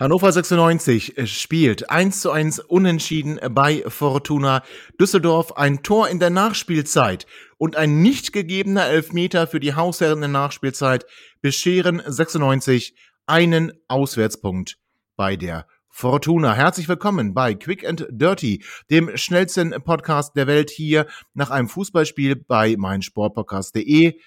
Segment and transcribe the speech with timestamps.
[0.00, 4.62] Hannover 96 spielt 1 zu 1 unentschieden bei Fortuna
[4.98, 5.58] Düsseldorf.
[5.58, 7.26] Ein Tor in der Nachspielzeit
[7.58, 11.04] und ein nicht gegebener Elfmeter für die Hausherren in der Nachspielzeit
[11.42, 12.94] bescheren 96
[13.26, 14.78] einen Auswärtspunkt
[15.16, 16.54] bei der Fortuna.
[16.54, 22.36] Herzlich willkommen bei Quick and Dirty, dem schnellsten Podcast der Welt hier nach einem Fußballspiel
[22.36, 24.18] bei meinsportpodcast.de.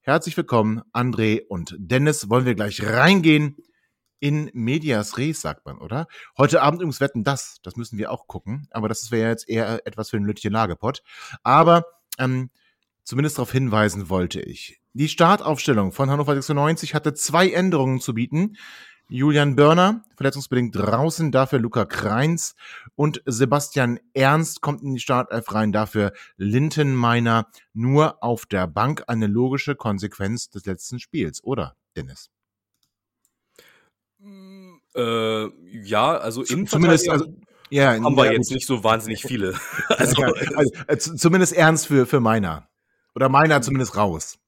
[0.00, 2.28] Herzlich willkommen, André und Dennis.
[2.30, 3.58] Wollen wir gleich reingehen
[4.24, 6.06] in Medias Res, sagt man, oder?
[6.38, 7.58] Heute Abend übrigens wetten das.
[7.62, 8.66] Das müssen wir auch gucken.
[8.70, 11.02] Aber das wäre jetzt eher etwas für den Lütchen Lagepott.
[11.42, 11.84] Aber
[12.18, 12.48] ähm,
[13.02, 14.80] zumindest darauf hinweisen wollte ich.
[14.94, 18.56] Die Startaufstellung von Hannover 96 hatte zwei Änderungen zu bieten.
[19.10, 22.56] Julian Börner, verletzungsbedingt draußen, dafür Luca Kreins
[22.94, 29.04] und Sebastian Ernst kommt in die Startelf rein, dafür Lintenmeiner nur auf der Bank.
[29.06, 32.30] Eine logische Konsequenz des letzten Spiels, oder, Dennis?
[34.94, 35.48] Äh,
[35.82, 37.26] ja, also zumindest also,
[37.70, 39.54] ja, haben wir jetzt nicht so wahnsinnig viele.
[39.88, 42.68] also, also, äh, zumindest ernst für für meiner
[43.14, 44.38] oder meiner zumindest raus.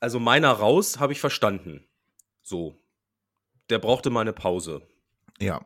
[0.00, 1.86] Also meiner raus habe ich verstanden.
[2.42, 2.76] So,
[3.70, 4.82] der brauchte mal eine Pause.
[5.38, 5.64] Ja,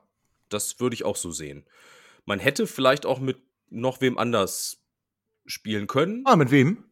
[0.48, 1.64] das würde ich auch so sehen.
[2.24, 3.38] Man hätte vielleicht auch mit
[3.70, 4.84] noch wem anders
[5.46, 6.22] spielen können.
[6.26, 6.84] Ah, mit wem?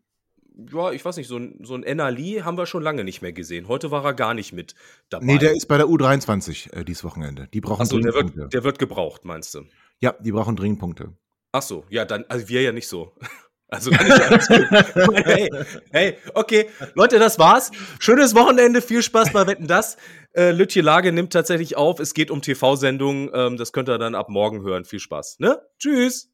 [0.57, 3.33] Ja, ich weiß nicht, so ein, so ein Enali haben wir schon lange nicht mehr
[3.33, 3.69] gesehen.
[3.69, 4.75] Heute war er gar nicht mit
[5.11, 5.27] dabei.
[5.27, 7.49] Nee, der ist bei der U23 äh, dieses Wochenende.
[7.53, 9.65] Die brauchen Achso, der wird, der wird gebraucht, meinst du?
[10.01, 11.13] Ja, die brauchen dringend Punkte.
[11.53, 13.15] Ach so, ja, dann, also wir ja nicht so.
[13.69, 14.47] Also kann ich alles
[14.95, 15.25] gut.
[15.25, 15.51] hey,
[15.91, 16.69] hey, okay.
[16.95, 17.73] Leute, das war's.
[17.99, 19.97] Schönes Wochenende, viel Spaß bei Wetten das.
[20.35, 21.99] Äh, Lütje Lage nimmt tatsächlich auf.
[21.99, 23.29] Es geht um TV-Sendungen.
[23.35, 24.85] Ähm, das könnt ihr dann ab morgen hören.
[24.85, 25.41] Viel Spaß.
[25.41, 25.61] Ne?
[25.81, 26.31] Tschüss.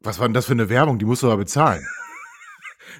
[0.00, 0.98] Was war denn das für eine Werbung?
[0.98, 1.86] Die musst du aber bezahlen.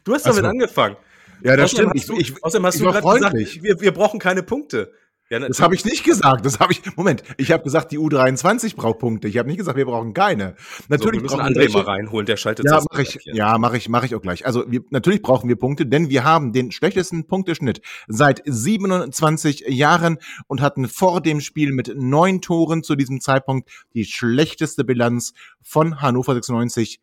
[0.04, 0.96] Du hast damit angefangen.
[1.42, 2.08] Ja, das außerdem stimmt.
[2.08, 4.92] Du, ich, außerdem hast du gerade gesagt, wir, wir brauchen keine Punkte.
[5.32, 6.44] Ja, das habe ich nicht gesagt.
[6.44, 6.82] Das habe ich.
[6.94, 9.28] Moment, ich habe gesagt, die U23 braucht Punkte.
[9.28, 10.56] Ich habe nicht gesagt, wir brauchen keine.
[10.88, 12.26] Natürlich so, wir müssen André mal reinholen.
[12.26, 14.44] Der schaltet ja, mach ich, ja, mache ich, mache ich auch gleich.
[14.44, 20.18] Also wir, natürlich brauchen wir Punkte, denn wir haben den schlechtesten Punkteschnitt seit 27 Jahren
[20.48, 25.32] und hatten vor dem Spiel mit neun Toren zu diesem Zeitpunkt die schlechteste Bilanz
[25.62, 27.00] von Hannover 96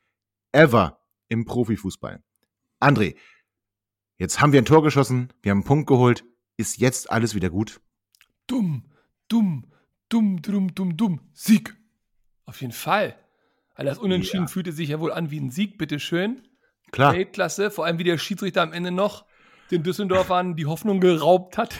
[0.51, 2.21] ever im Profifußball.
[2.79, 3.15] André,
[4.17, 6.23] jetzt haben wir ein Tor geschossen, wir haben einen Punkt geholt.
[6.57, 7.79] Ist jetzt alles wieder gut?
[8.47, 8.83] Dumm,
[9.27, 9.65] dumm,
[10.09, 11.21] dumm, dumm, dumm, dumm.
[11.33, 11.75] Sieg.
[12.45, 13.17] Auf jeden Fall.
[13.75, 14.47] Weil das Unentschieden ja.
[14.47, 16.41] fühlte sich ja wohl an wie ein Sieg, bitteschön.
[16.91, 17.13] Klar.
[17.13, 19.25] Weltklasse, vor allem wie der Schiedsrichter am Ende noch
[19.71, 21.75] den Düsseldorfern die Hoffnung geraubt hat.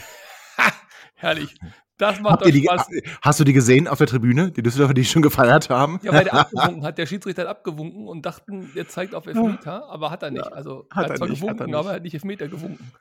[1.19, 1.55] Herrlich.
[1.97, 2.87] Das macht doch Spaß.
[2.87, 5.99] Die, hast du die gesehen auf der Tribüne, die Düsseldorfer, die schon gefeiert haben?
[6.01, 6.97] Ja, weil der abgewunken hat.
[6.97, 10.51] Der Schiedsrichter hat abgewunken und dachten, der zeigt auf Elfmeter, aber hat er nicht.
[10.53, 12.91] Also hat er, hat zwar nicht, gewunken, hat er aber er hat nicht Elfmeter gewunken.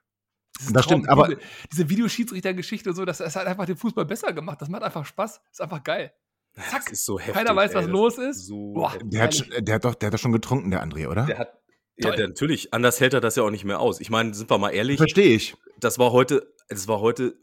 [0.58, 1.36] Das, das stimmt, aber
[1.70, 4.60] diese, Videoschiedsrichtergeschichte und so, das, das, hat einfach den Fußball besser gemacht.
[4.60, 5.34] Das macht einfach Spaß.
[5.34, 6.12] Das ist einfach geil.
[6.56, 6.82] Zack.
[6.86, 8.46] Das ist so heftig, Keiner weiß, was ey, los ist.
[8.46, 11.24] So Boah, der, hat, der, hat doch, der hat doch schon getrunken, der André, oder?
[11.26, 11.52] Der hat
[11.98, 12.74] ja, der, natürlich.
[12.74, 14.00] Anders hält er das ja auch nicht mehr aus.
[14.00, 14.98] Ich meine, sind wir mal ehrlich.
[14.98, 15.56] Verstehe ich.
[15.78, 17.36] Das war heute, das war heute,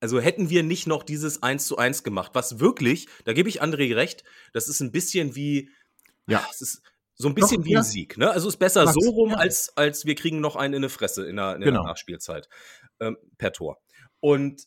[0.00, 3.62] also hätten wir nicht noch dieses 1 zu 1 gemacht, was wirklich, da gebe ich
[3.62, 5.70] André recht, das ist ein bisschen wie,
[6.26, 6.82] ja, es ist
[7.14, 7.80] so ein bisschen Doch, wie ja.
[7.80, 8.30] ein Sieg, ne?
[8.30, 9.36] Also ist besser Max, so rum, ja.
[9.36, 11.82] als, als wir kriegen noch einen in eine Fresse in der, in genau.
[11.82, 12.48] der Nachspielzeit
[12.98, 13.78] ähm, per Tor.
[14.20, 14.66] Und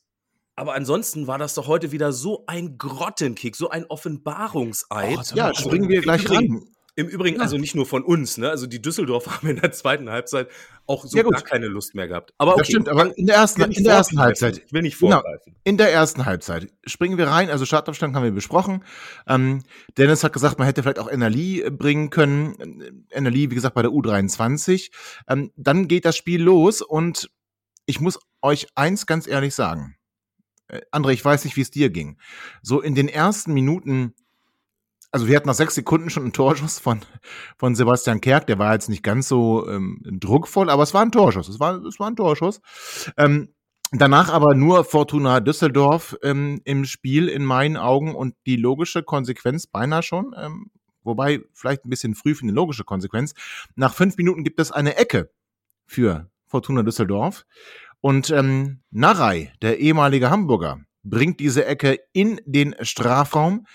[0.55, 5.17] aber ansonsten war das doch heute wieder so ein Grottenkick, so ein Offenbarungseid.
[5.17, 6.63] Oh, ja, springen wir gleich rein.
[6.95, 8.49] Im Übrigen, also nicht nur von uns, ne?
[8.49, 10.49] Also die Düsseldorfer haben in der zweiten Halbzeit
[10.85, 12.33] auch so ja, gar keine Lust mehr gehabt.
[12.37, 12.59] Aber okay.
[12.59, 14.61] Das stimmt, aber in der ersten, in der ersten Halbzeit.
[14.65, 15.53] Ich will nicht genau, vorgreifen.
[15.53, 17.49] Genau, in der ersten Halbzeit springen wir rein.
[17.49, 18.83] Also Startaufstand haben wir besprochen.
[19.27, 19.63] Ähm,
[19.97, 23.07] Dennis hat gesagt, man hätte vielleicht auch Enerli bringen können.
[23.09, 24.91] Enerli, wie gesagt, bei der U23.
[25.27, 27.31] Ähm, dann geht das Spiel los und
[27.85, 29.95] ich muss euch eins ganz ehrlich sagen.
[30.67, 32.17] Äh, André, ich weiß nicht, wie es dir ging.
[32.61, 34.13] So in den ersten Minuten
[35.13, 37.01] also wir hatten nach sechs Sekunden schon einen Torschuss von,
[37.57, 38.47] von Sebastian Kerk.
[38.47, 41.47] Der war jetzt nicht ganz so ähm, druckvoll, aber es war ein Torschuss.
[41.47, 42.61] Es war, es war ein Torschuss.
[43.15, 43.53] Ähm,
[43.91, 49.67] danach aber nur Fortuna Düsseldorf ähm, im Spiel in meinen Augen und die logische Konsequenz
[49.67, 50.33] beinahe schon.
[50.35, 50.71] Ähm,
[51.03, 53.35] wobei vielleicht ein bisschen früh für eine logische Konsequenz.
[53.75, 55.29] Nach fünf Minuten gibt es eine Ecke
[55.85, 57.45] für Fortuna Düsseldorf.
[58.01, 63.67] Und ähm, Narei, der ehemalige Hamburger, bringt diese Ecke in den Strafraum.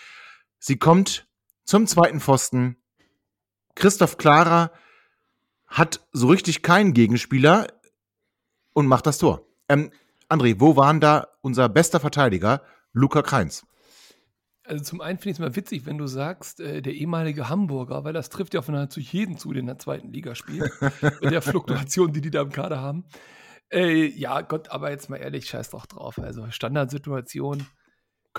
[0.58, 1.27] Sie kommt
[1.68, 2.78] zum zweiten Pfosten.
[3.74, 4.72] Christoph Klara
[5.66, 7.66] hat so richtig keinen Gegenspieler
[8.72, 9.46] und macht das Tor.
[9.68, 9.90] Ähm,
[10.30, 12.62] André, wo waren da unser bester Verteidiger,
[12.94, 13.66] Luca Kreins?
[14.64, 18.02] Also zum einen finde ich es mal witzig, wenn du sagst, äh, der ehemalige Hamburger,
[18.02, 20.72] weil das trifft ja von nahezu jeden zu, der in der zweiten Liga spielt,
[21.20, 23.04] mit der Fluktuation, die die da im Kader haben.
[23.70, 26.18] Äh, ja, Gott, aber jetzt mal ehrlich, scheiß doch drauf.
[26.18, 27.66] Also Standardsituation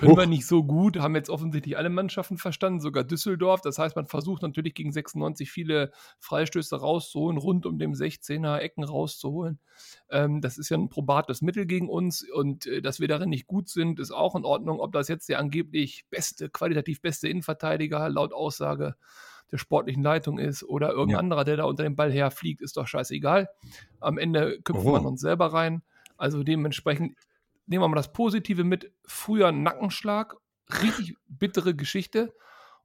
[0.00, 0.18] können Huch.
[0.18, 3.60] wir nicht so gut, haben jetzt offensichtlich alle Mannschaften verstanden, sogar Düsseldorf.
[3.60, 8.82] Das heißt, man versucht natürlich gegen 96 viele Freistöße rauszuholen, rund um den 16er Ecken
[8.82, 9.58] rauszuholen.
[10.08, 13.46] Ähm, das ist ja ein probates Mittel gegen uns und äh, dass wir darin nicht
[13.46, 14.80] gut sind, ist auch in Ordnung.
[14.80, 18.94] Ob das jetzt der angeblich beste, qualitativ beste Innenverteidiger laut Aussage
[19.52, 21.18] der sportlichen Leitung ist oder irgendein ja.
[21.18, 23.50] anderer, der da unter dem Ball herfliegt, ist doch scheißegal.
[24.00, 25.82] Am Ende köpfen wir uns selber rein.
[26.16, 27.16] Also dementsprechend
[27.70, 28.92] nehmen wir mal das Positive mit.
[29.06, 30.36] Früher Nackenschlag,
[30.82, 32.34] richtig bittere Geschichte.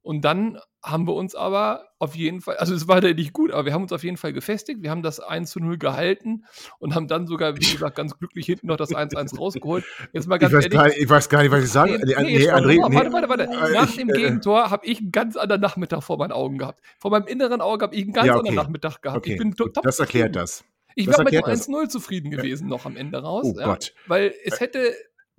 [0.00, 3.50] Und dann haben wir uns aber auf jeden Fall, also es war da nicht gut,
[3.50, 4.80] aber wir haben uns auf jeden Fall gefestigt.
[4.80, 6.44] Wir haben das 1 zu 0 gehalten
[6.78, 9.84] und haben dann sogar, wie gesagt, ganz glücklich hinten noch das 1-1 rausgeholt.
[10.12, 12.14] Jetzt mal ganz ich, weiß ehrlich, nicht, ich weiß gar nicht, was ich sagen nee,
[12.18, 13.42] nee, nee, André, nee, Warte, warte, warte.
[13.46, 16.58] Äh, Nach ich, dem äh, Gegentor habe ich einen ganz anderen Nachmittag vor meinen Augen
[16.58, 16.80] gehabt.
[17.00, 18.50] Vor meinem inneren Auge habe ich einen ganz ja, okay.
[18.50, 19.18] anderen Nachmittag gehabt.
[19.18, 19.32] Okay.
[19.32, 20.64] Ich bin top Das erklärt das.
[20.96, 23.44] Ich wäre mit dem 1-0 zufrieden gewesen noch am Ende raus.
[23.46, 23.94] Oh ja, Gott.
[24.06, 24.94] Weil es hätte,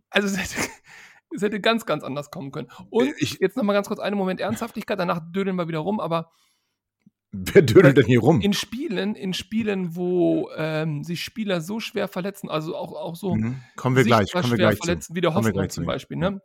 [0.09, 0.69] also es hätte,
[1.36, 2.69] es hätte ganz, ganz anders kommen können.
[2.92, 6.31] Und ich, jetzt nochmal ganz kurz einen Moment Ernsthaftigkeit, danach dödeln wir wieder rum, aber
[7.31, 8.39] Wer dödelt denn hier rum?
[8.39, 13.36] In Spielen, in Spielen, wo ähm, sich Spieler so schwer verletzen, also auch, auch so
[13.36, 13.62] mhm.
[13.75, 15.15] kommen wir gleich, kommen wir gleich verletzen, zu.
[15.15, 16.42] wie der Hoffmann zum Beispiel, ne?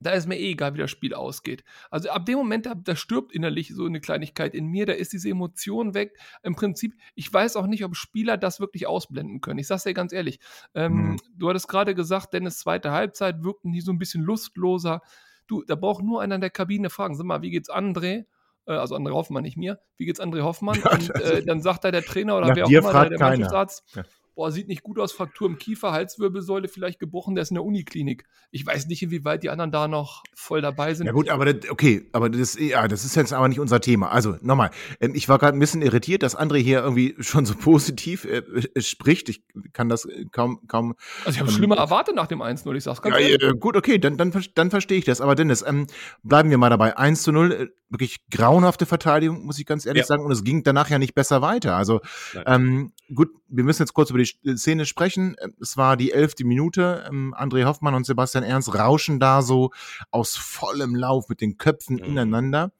[0.00, 1.64] Da ist mir eh egal, wie das Spiel ausgeht.
[1.90, 5.12] Also ab dem Moment, da, da, stirbt innerlich so eine Kleinigkeit in mir, da ist
[5.12, 6.18] diese Emotion weg.
[6.42, 9.58] Im Prinzip, ich weiß auch nicht, ob Spieler das wirklich ausblenden können.
[9.58, 10.38] Ich sag's dir ganz ehrlich.
[10.74, 11.16] Ähm, mhm.
[11.34, 15.00] Du hattest gerade gesagt, Dennis zweite Halbzeit wirkten die so ein bisschen lustloser.
[15.46, 18.26] Du, da braucht nur einer in der Kabine fragen, sag mal, wie geht's André?
[18.66, 19.80] Äh, also André Hoffmann, nicht mir.
[19.96, 20.82] Wie geht's André Hoffmann?
[20.82, 24.02] Und äh, dann sagt da der Trainer oder wer auch immer, der, der Mannschaftsarzt, ja
[24.36, 27.64] boah, sieht nicht gut aus, Fraktur im Kiefer, Halswirbelsäule vielleicht gebrochen, der ist in der
[27.64, 28.24] Uniklinik.
[28.50, 31.06] Ich weiß nicht, inwieweit die anderen da noch voll dabei sind.
[31.06, 34.12] Ja gut, aber das, okay, aber das, ja, das ist jetzt aber nicht unser Thema.
[34.12, 37.54] Also nochmal, ähm, ich war gerade ein bisschen irritiert, dass André hier irgendwie schon so
[37.54, 38.42] positiv äh,
[38.74, 39.30] äh spricht.
[39.30, 39.42] Ich
[39.72, 40.94] kann das äh, kaum, kaum.
[41.24, 43.42] Also ich habe ähm, schlimmer erwartet nach dem 1-0, ich sag's ganz ja, ehrlich.
[43.42, 45.22] Äh, gut, okay, dann, dann, dann verstehe ich das.
[45.22, 45.86] Aber Dennis, ähm,
[46.22, 46.96] bleiben wir mal dabei.
[46.98, 50.06] 1 zu 0, äh, wirklich grauenhafte Verteidigung, muss ich ganz ehrlich ja.
[50.06, 50.24] sagen.
[50.24, 51.76] Und es ging danach ja nicht besser weiter.
[51.76, 52.00] Also
[52.44, 55.36] ähm, gut, wir müssen jetzt kurz über die Szene sprechen sprechen.
[55.60, 57.04] Es war die elfte Minute.
[57.08, 59.70] Ähm, André Hoffmann und Sebastian Ernst rauschen da so
[60.10, 62.04] aus vollem Lauf mit den Köpfen mhm.
[62.04, 62.72] ineinander.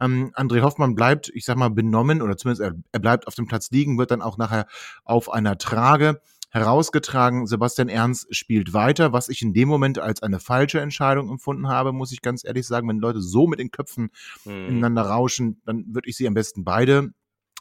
[0.00, 3.46] Ähm, André Hoffmann bleibt, ich sag mal, benommen oder zumindest er, er bleibt auf dem
[3.46, 4.66] Platz liegen, wird dann auch nachher
[5.04, 6.20] auf einer Trage
[6.50, 7.46] herausgetragen.
[7.46, 11.92] Sebastian Ernst spielt weiter, was ich in dem Moment als eine falsche Entscheidung empfunden habe,
[11.92, 12.88] muss ich ganz ehrlich sagen.
[12.88, 14.10] Wenn Leute so mit den Köpfen
[14.44, 14.68] mhm.
[14.68, 17.12] ineinander rauschen, dann würde ich sie am besten beide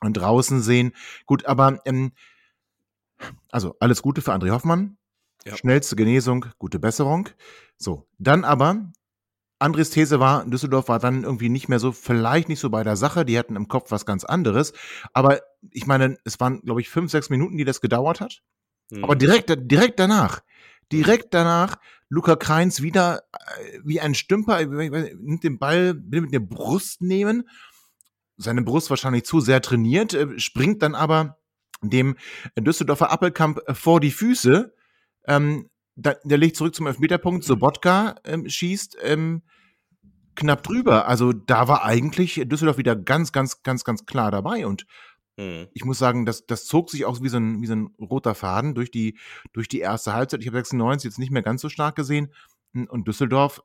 [0.02, 0.94] draußen sehen.
[1.26, 2.14] Gut, aber ähm,
[3.52, 4.98] also alles Gute für André Hoffmann.
[5.46, 5.56] Ja.
[5.56, 7.30] Schnellste Genesung, gute Besserung.
[7.78, 8.92] So, dann aber,
[9.58, 12.96] Andres These war, Düsseldorf war dann irgendwie nicht mehr so, vielleicht nicht so bei der
[12.96, 14.74] Sache, die hatten im Kopf was ganz anderes.
[15.14, 15.40] Aber
[15.72, 18.42] ich meine, es waren, glaube ich, fünf, sechs Minuten, die das gedauert hat.
[18.90, 19.04] Mhm.
[19.04, 20.42] Aber direkt, direkt danach,
[20.92, 21.78] direkt danach,
[22.10, 27.48] Luca Kreins wieder äh, wie ein Stümper, nimmt den Ball, will mit der Brust nehmen,
[28.38, 31.39] seine Brust wahrscheinlich zu sehr trainiert, äh, springt dann aber
[31.82, 32.16] dem
[32.58, 34.74] Düsseldorfer Appelkamp äh, vor die Füße.
[35.28, 39.42] Ähm, da, der legt zurück zum Elfmeterpunkt, Sobotka ähm, schießt ähm,
[40.36, 41.08] knapp drüber.
[41.08, 44.66] Also da war eigentlich Düsseldorf wieder ganz, ganz, ganz, ganz klar dabei.
[44.66, 44.86] Und
[45.38, 45.68] mhm.
[45.74, 48.36] ich muss sagen, das, das zog sich auch wie so, ein, wie so ein roter
[48.36, 49.18] Faden durch die,
[49.52, 50.42] durch die erste Halbzeit.
[50.42, 52.34] Ich habe 96 jetzt nicht mehr ganz so stark gesehen.
[52.74, 53.62] Und Düsseldorf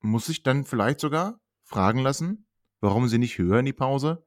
[0.00, 2.46] muss sich dann vielleicht sogar fragen lassen,
[2.80, 4.24] warum sie nicht höher in die Pause,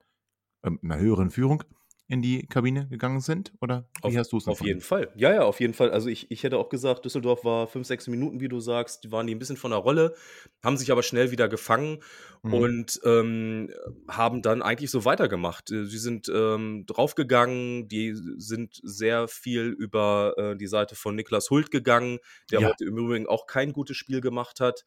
[0.61, 1.63] äh, einer höheren Führung,
[2.07, 3.53] in die Kabine gegangen sind?
[3.61, 5.11] Oder wie auf, hast du es Auf jeden Fall.
[5.15, 5.91] Ja, ja, auf jeden Fall.
[5.91, 9.11] Also ich, ich hätte auch gesagt, Düsseldorf war fünf, sechs Minuten, wie du sagst, die
[9.11, 10.13] waren die ein bisschen von der Rolle,
[10.61, 11.99] haben sich aber schnell wieder gefangen
[12.41, 12.53] mhm.
[12.53, 13.71] und ähm,
[14.07, 15.71] haben dann eigentlich so weitergemacht.
[15.71, 21.49] Äh, sie sind ähm, draufgegangen, die sind sehr viel über äh, die Seite von Niklas
[21.49, 22.19] Hult gegangen,
[22.51, 22.69] der ja.
[22.69, 24.83] heute im Übrigen auch kein gutes Spiel gemacht hat.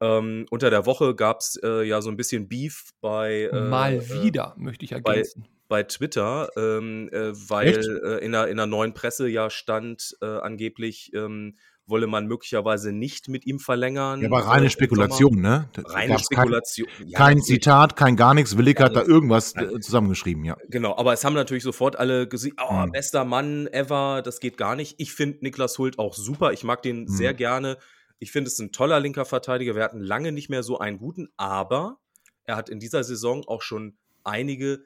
[0.00, 3.50] Ähm, unter der Woche gab es äh, ja so ein bisschen Beef bei.
[3.52, 5.46] Äh, Mal äh, wieder, möchte ich ergänzen.
[5.68, 10.26] Bei, Twitter, ähm, äh, weil äh, in, der, in der neuen Presse ja stand, äh,
[10.26, 11.56] angeblich ähm,
[11.86, 14.20] wolle man möglicherweise nicht mit ihm verlängern.
[14.20, 15.68] Ja, aber reine Spekulation, ne?
[15.74, 16.88] Da reine Spekulation.
[16.88, 18.56] Kein, ja, kein Zitat, kein gar nichts.
[18.56, 19.82] Willig hat da irgendwas nein.
[19.82, 20.56] zusammengeschrieben, ja.
[20.68, 22.92] Genau, aber es haben natürlich sofort alle gesehen, oh, mhm.
[22.92, 24.94] bester Mann ever, das geht gar nicht.
[24.98, 26.52] Ich finde Niklas Hult auch super.
[26.52, 27.08] Ich mag den mhm.
[27.08, 27.78] sehr gerne.
[28.18, 29.74] Ich finde es ein toller linker Verteidiger.
[29.74, 31.98] Wir hatten lange nicht mehr so einen guten, aber
[32.44, 34.84] er hat in dieser Saison auch schon einige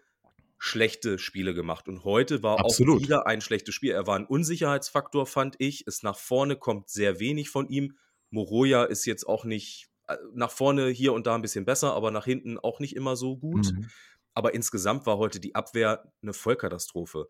[0.59, 1.89] schlechte Spiele gemacht.
[1.89, 2.97] Und heute war Absolut.
[2.97, 3.93] auch wieder ein schlechtes Spiel.
[3.93, 5.85] Er war ein Unsicherheitsfaktor, fand ich.
[5.87, 7.97] Es nach vorne kommt sehr wenig von ihm.
[8.31, 12.11] Moroja ist jetzt auch nicht äh, nach vorne hier und da ein bisschen besser, aber
[12.11, 13.73] nach hinten auch nicht immer so gut.
[13.73, 13.89] Mhm.
[14.35, 17.29] Aber insgesamt war heute die Abwehr eine Vollkatastrophe.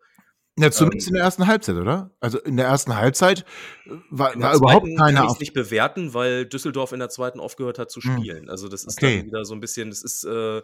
[0.57, 2.11] Ja, zumindest ähm, in der ersten Halbzeit, oder?
[2.19, 3.45] Also in der ersten Halbzeit
[3.85, 7.79] äh, war, war überhaupt keiner kann ich nicht bewerten, weil Düsseldorf in der zweiten aufgehört
[7.79, 8.17] hat zu hm.
[8.17, 8.49] spielen.
[8.49, 9.19] Also das ist okay.
[9.19, 10.61] dann wieder so ein bisschen, das ist äh,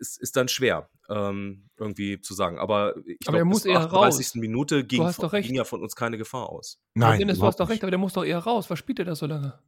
[0.00, 2.58] ist, ist dann schwer ähm, irgendwie zu sagen.
[2.58, 4.26] Aber ich glaube, bis zur 38.
[4.26, 4.34] Raus.
[4.34, 6.80] Minute ging, von, ging, ja von uns keine Gefahr aus.
[6.94, 8.70] Nein, Dennis, du hast doch recht, aber der muss doch eher raus.
[8.70, 9.58] Was spielt der da so lange?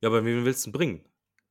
[0.00, 1.04] Ja, aber wen willst du denn bringen?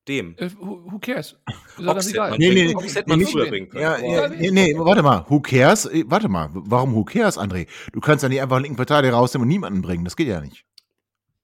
[0.08, 0.36] Dem.
[0.40, 1.38] Uh, who, cares?
[1.78, 2.38] Ist das egal?
[2.38, 3.84] Nee, nee, nee, hätte man nee, früher bringen können.
[3.84, 5.26] Ja, ja, nee, nee, warte mal.
[5.30, 5.86] Who cares?
[5.86, 6.50] Äh, warte mal.
[6.52, 7.68] Warum who cares, André?
[7.94, 10.04] Du kannst ja nicht einfach einen linken Verteidiger rausnehmen und niemanden bringen.
[10.04, 10.66] Das geht ja nicht.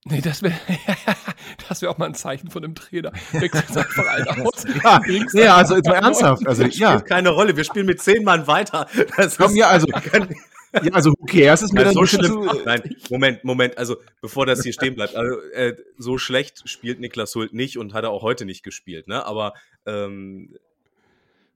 [0.05, 0.55] Nee, das wäre
[1.67, 3.11] das wär auch mal ein Zeichen von einem Trainer.
[3.31, 4.65] Wechselt einfach einen aus.
[4.83, 5.01] ja,
[5.33, 6.47] ja, also jetzt mal ernsthaft.
[6.47, 6.93] Also, das ja.
[6.93, 7.55] spielt keine Rolle.
[7.57, 8.87] Wir spielen mit zehn Mann weiter.
[9.17, 9.87] Das Komm, ja, also,
[10.73, 12.49] ja, also who cares ist mir also so schlimm.
[12.49, 12.61] Zu...
[12.65, 13.77] Nein, Moment, Moment.
[13.77, 17.93] Also bevor das hier stehen bleibt, also äh, so schlecht spielt Niklas Hult nicht und
[17.93, 19.07] hat er auch heute nicht gespielt.
[19.07, 19.25] Ne?
[19.25, 19.53] Aber
[19.85, 20.55] ähm,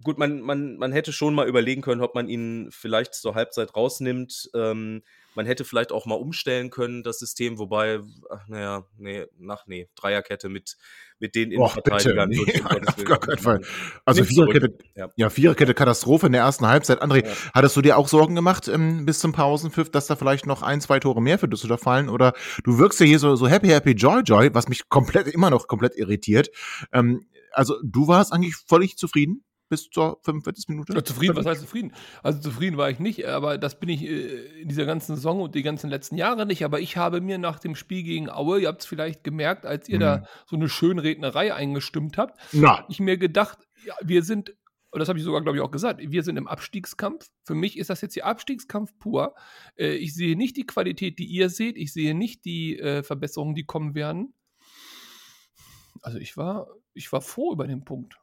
[0.04, 3.76] gut, man, man, man hätte schon mal überlegen können, ob man ihn vielleicht zur Halbzeit
[3.76, 4.50] rausnimmt.
[4.56, 5.04] Ähm,
[5.36, 8.00] man hätte vielleicht auch mal umstellen können, das System, wobei,
[8.30, 10.78] ach, naja, nee, nach, nee, Dreierkette mit,
[11.20, 12.30] mit den Innenverteidigern.
[12.30, 13.62] Nee, auf gar keinen Fall.
[14.06, 15.10] Also Viererkette, ja.
[15.16, 17.02] ja, Viererkette Katastrophe in der ersten Halbzeit.
[17.02, 17.32] André, ja.
[17.54, 20.82] hattest du dir auch Sorgen gemacht ähm, bis zum Pausenpfiff, dass da vielleicht noch ein,
[20.82, 22.10] zwei Tore mehr für Düsseldorf fallen?
[22.10, 25.50] Oder du wirkst ja hier so, so happy, happy, joy, joy, was mich komplett, immer
[25.50, 26.50] noch komplett irritiert.
[26.92, 29.44] Ähm, also du warst eigentlich völlig zufrieden?
[29.74, 30.68] Bis zur 45.
[30.68, 30.94] Minute?
[30.94, 31.94] Ja, zufrieden, was heißt zufrieden?
[32.22, 35.56] Also zufrieden war ich nicht, aber das bin ich äh, in dieser ganzen Saison und
[35.56, 36.64] die ganzen letzten Jahre nicht.
[36.64, 39.90] Aber ich habe mir nach dem Spiel gegen Aue, ihr habt es vielleicht gemerkt, als
[39.90, 40.02] ihr mhm.
[40.02, 42.86] da so eine Schönrednerei eingestimmt habt, Na.
[42.88, 44.54] ich mir gedacht, ja, wir sind
[44.92, 47.28] und das habe ich sogar, glaube ich, auch gesagt, wir sind im Abstiegskampf.
[47.46, 49.34] Für mich ist das jetzt hier Abstiegskampf pur.
[49.76, 51.78] Äh, ich sehe nicht die Qualität, die ihr seht.
[51.78, 54.36] Ich sehe nicht die äh, Verbesserungen, die kommen werden.
[56.04, 58.20] Also ich war, ich war froh über den Punkt.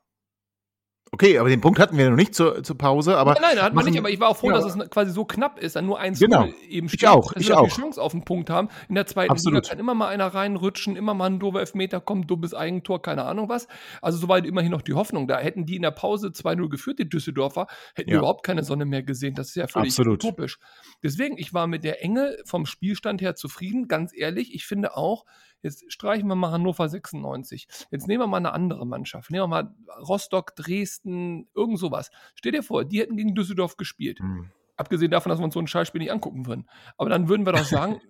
[1.12, 3.16] Okay, aber den Punkt hatten wir noch nicht zur, zur Pause.
[3.16, 4.60] Aber nein, nein, hatten wir nicht, aber ich war auch froh, ja.
[4.60, 6.46] dass es quasi so knapp ist, dann nur eins genau.
[6.68, 7.64] eben steht, ich auch, dass ich wir auch.
[7.68, 8.68] die Chance auf den Punkt haben.
[8.88, 9.64] In der zweiten Absolut.
[9.64, 13.24] Liga kann immer mal einer reinrutschen, immer mal ein doofer Elfmeter kommen, dummes Eigentor, keine
[13.24, 13.66] Ahnung was.
[14.00, 15.38] Also soweit immerhin noch die Hoffnung da.
[15.38, 18.18] Hätten die in der Pause 2-0 geführt, die Düsseldorfer, hätten ja.
[18.18, 19.34] überhaupt keine Sonne mehr gesehen.
[19.34, 20.24] Das ist ja völlig Absolut.
[20.24, 20.58] utopisch.
[21.02, 24.54] Deswegen, ich war mit der Enge vom Spielstand her zufrieden, ganz ehrlich.
[24.54, 25.24] Ich finde auch,
[25.62, 27.66] Jetzt streichen wir mal Hannover 96.
[27.90, 29.30] Jetzt nehmen wir mal eine andere Mannschaft.
[29.30, 29.74] Nehmen wir mal
[30.08, 32.10] Rostock, Dresden, irgend sowas.
[32.34, 34.20] Stell dir vor, die hätten gegen Düsseldorf gespielt.
[34.20, 34.50] Mhm.
[34.76, 36.68] Abgesehen davon, dass wir uns so ein Scheißspiel nicht angucken würden.
[36.96, 38.00] Aber dann würden wir doch sagen,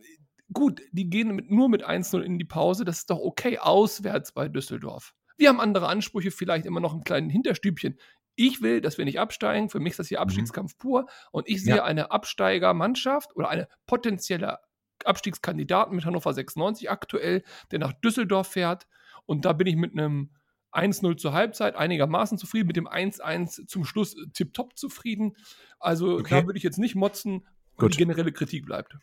[0.52, 2.84] gut, die gehen mit, nur mit 1-0 in die Pause.
[2.84, 5.14] Das ist doch okay auswärts bei Düsseldorf.
[5.36, 7.98] Wir haben andere Ansprüche, vielleicht immer noch ein kleines Hinterstübchen.
[8.36, 9.68] Ich will, dass wir nicht absteigen.
[9.68, 10.24] Für mich ist das hier mhm.
[10.24, 11.06] Abstiegskampf pur.
[11.32, 11.84] Und ich sehe ja.
[11.84, 14.58] eine Absteigermannschaft oder eine potenzielle
[15.06, 18.86] Abstiegskandidaten mit Hannover 96 aktuell, der nach Düsseldorf fährt.
[19.26, 20.30] Und da bin ich mit einem
[20.72, 25.36] 1-0 zur Halbzeit einigermaßen zufrieden, mit dem 1-1 zum Schluss äh, tipptopp zufrieden.
[25.78, 26.40] Also okay.
[26.40, 27.94] da würde ich jetzt nicht motzen, Gut.
[27.94, 28.96] die generelle Kritik bleibt.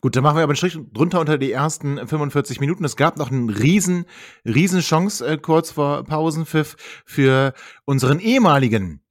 [0.00, 2.84] Gut, dann machen wir aber einen Strich drunter unter die ersten 45 Minuten.
[2.84, 4.04] Es gab noch eine riesen,
[4.44, 9.03] riesen Chance äh, kurz vor Pausenpfiff für unseren ehemaligen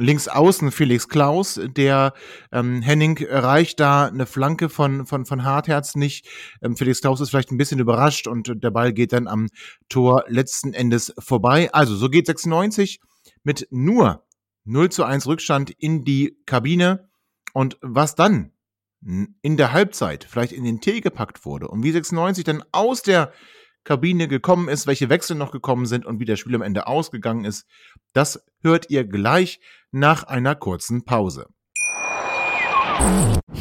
[0.00, 2.14] links außen Felix Klaus, der
[2.52, 6.26] ähm, Henning erreicht da eine Flanke von, von, von Hartherz nicht.
[6.62, 9.48] Ähm, Felix Klaus ist vielleicht ein bisschen überrascht und der Ball geht dann am
[9.88, 11.72] Tor letzten Endes vorbei.
[11.72, 13.00] Also, so geht 96
[13.44, 14.24] mit nur
[14.64, 17.08] 0 zu 1 Rückstand in die Kabine.
[17.52, 18.52] Und was dann
[19.02, 23.32] in der Halbzeit vielleicht in den Tee gepackt wurde und wie 96 dann aus der
[23.84, 27.44] Kabine gekommen ist, welche Wechsel noch gekommen sind und wie das Spiel am Ende ausgegangen
[27.44, 27.66] ist,
[28.12, 29.60] das hört ihr gleich
[29.90, 31.46] nach einer kurzen Pause.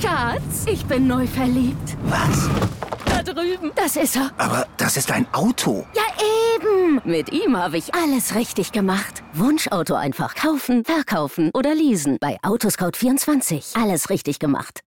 [0.01, 1.97] Schatz, ich bin neu verliebt.
[2.03, 2.49] Was?
[3.05, 3.71] Da drüben.
[3.75, 4.31] Das ist er.
[4.37, 5.85] Aber das ist ein Auto.
[5.95, 6.03] Ja,
[6.55, 7.01] eben.
[7.05, 9.23] Mit ihm habe ich alles richtig gemacht.
[9.33, 12.17] Wunschauto einfach kaufen, verkaufen oder leasen.
[12.19, 13.81] Bei Autoscout24.
[13.81, 14.81] Alles richtig gemacht.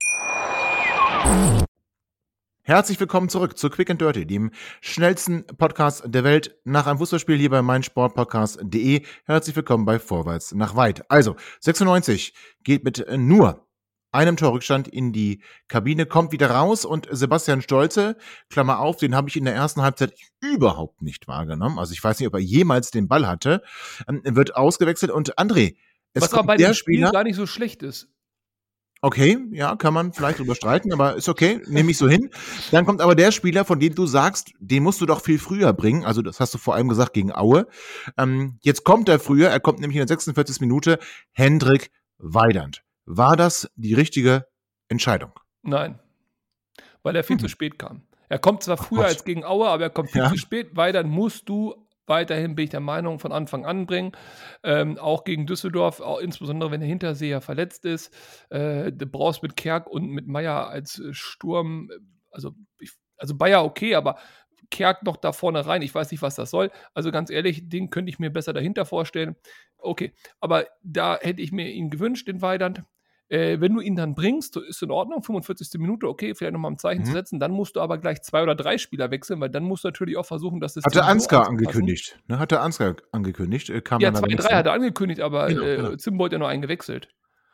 [2.69, 4.51] Herzlich willkommen zurück zu Quick and Dirty, dem
[4.83, 9.07] schnellsten Podcast der Welt nach einem Fußballspiel hier bei meinsportpodcast.de.
[9.25, 11.11] Herzlich willkommen bei Vorwärts nach Weit.
[11.11, 12.35] Also, 96
[12.65, 13.67] geht mit nur
[14.13, 18.19] einem Torrückstand in die Kabine, kommt wieder raus und Sebastian Stolze,
[18.51, 21.79] Klammer auf, den habe ich in der ersten Halbzeit überhaupt nicht wahrgenommen.
[21.79, 23.63] Also ich weiß nicht, ob er jemals den Ball hatte,
[24.07, 25.77] ähm, wird ausgewechselt und André,
[26.13, 28.11] es Was aber bei dem Spiel Spieler, gar nicht so schlecht ist.
[29.01, 32.31] Okay, ja, kann man vielleicht drüber streiten, aber ist okay, nehme ich so hin.
[32.73, 35.73] Dann kommt aber der Spieler, von dem du sagst, den musst du doch viel früher
[35.73, 36.05] bringen.
[36.05, 37.69] Also das hast du vor allem gesagt gegen Aue.
[38.17, 40.61] Ähm, jetzt kommt er früher, er kommt nämlich in der 46.
[40.61, 40.99] Minute,
[41.31, 42.83] Hendrik Weidand.
[43.05, 44.47] War das die richtige
[44.89, 45.33] Entscheidung?
[45.63, 46.01] Nein,
[47.05, 47.41] weil er viel hm.
[47.41, 48.03] zu spät kam.
[48.29, 50.29] Er kommt zwar früher als gegen Aue, aber er kommt viel ja.
[50.29, 50.77] zu spät.
[50.77, 54.13] Weidand musst du weiterhin, bin ich der Meinung, von Anfang an bringen.
[54.63, 58.15] Ähm, auch gegen Düsseldorf, auch insbesondere wenn der Hinterseher verletzt ist.
[58.51, 61.99] Äh, du brauchst mit Kerk und mit Meier als äh, Sturm, äh,
[62.31, 64.17] also, ich, also Bayer okay, aber
[64.71, 65.83] Kerk noch da vorne rein.
[65.83, 66.71] Ich weiß nicht, was das soll.
[66.95, 69.37] Also ganz ehrlich, den könnte ich mir besser dahinter vorstellen.
[69.79, 72.83] Okay, aber da hätte ich mir ihn gewünscht, den Weidand.
[73.29, 75.79] Äh, wenn du ihn dann bringst, ist in Ordnung, 45.
[75.79, 77.07] Minute, okay, vielleicht nochmal ein Zeichen mhm.
[77.07, 79.85] zu setzen, dann musst du aber gleich zwei oder drei Spieler wechseln, weil dann musst
[79.85, 80.85] du natürlich auch versuchen, dass es.
[80.85, 82.39] Hat der Ansgar so angekündigt, ne?
[82.39, 85.77] Hat der Ansgar angekündigt, äh, kam Ja, zwei, drei hat er angekündigt, aber genau, äh,
[85.77, 85.97] genau.
[85.97, 87.09] Zimbo hat ja noch einen gewechselt.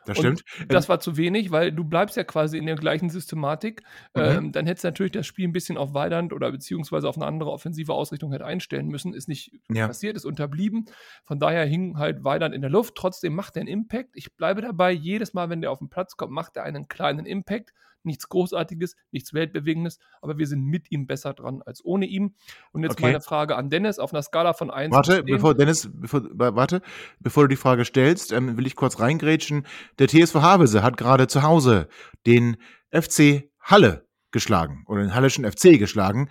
[0.07, 0.45] Das stimmt.
[0.61, 3.83] Und das war zu wenig, weil du bleibst ja quasi in der gleichen Systematik.
[4.15, 4.23] Mhm.
[4.23, 7.27] Ähm, dann hättest du natürlich das Spiel ein bisschen auf Weidand oder beziehungsweise auf eine
[7.27, 9.15] andere offensive Ausrichtung halt einstellen müssen.
[9.15, 9.87] Ist nicht ja.
[9.87, 10.87] passiert, ist unterblieben.
[11.25, 12.95] Von daher hing halt Weidand in der Luft.
[12.95, 14.11] Trotzdem macht er einen Impact.
[14.15, 17.27] Ich bleibe dabei, jedes Mal, wenn der auf den Platz kommt, macht er einen kleinen
[17.27, 17.73] Impact
[18.05, 22.35] nichts Großartiges, nichts Weltbewegendes, aber wir sind mit ihm besser dran als ohne ihn.
[22.73, 23.03] Und jetzt okay.
[23.03, 26.83] meine Frage an Dennis auf einer Skala von 1 Warte, bevor Dennis, bevor, warte,
[27.21, 29.67] bevor du die Frage stellst, ähm, will ich kurz reingrätschen.
[29.99, 31.89] Der TSV Havelse hat gerade zu Hause
[32.27, 32.57] den
[32.91, 36.29] FC Halle geschlagen oder den Hallischen FC geschlagen.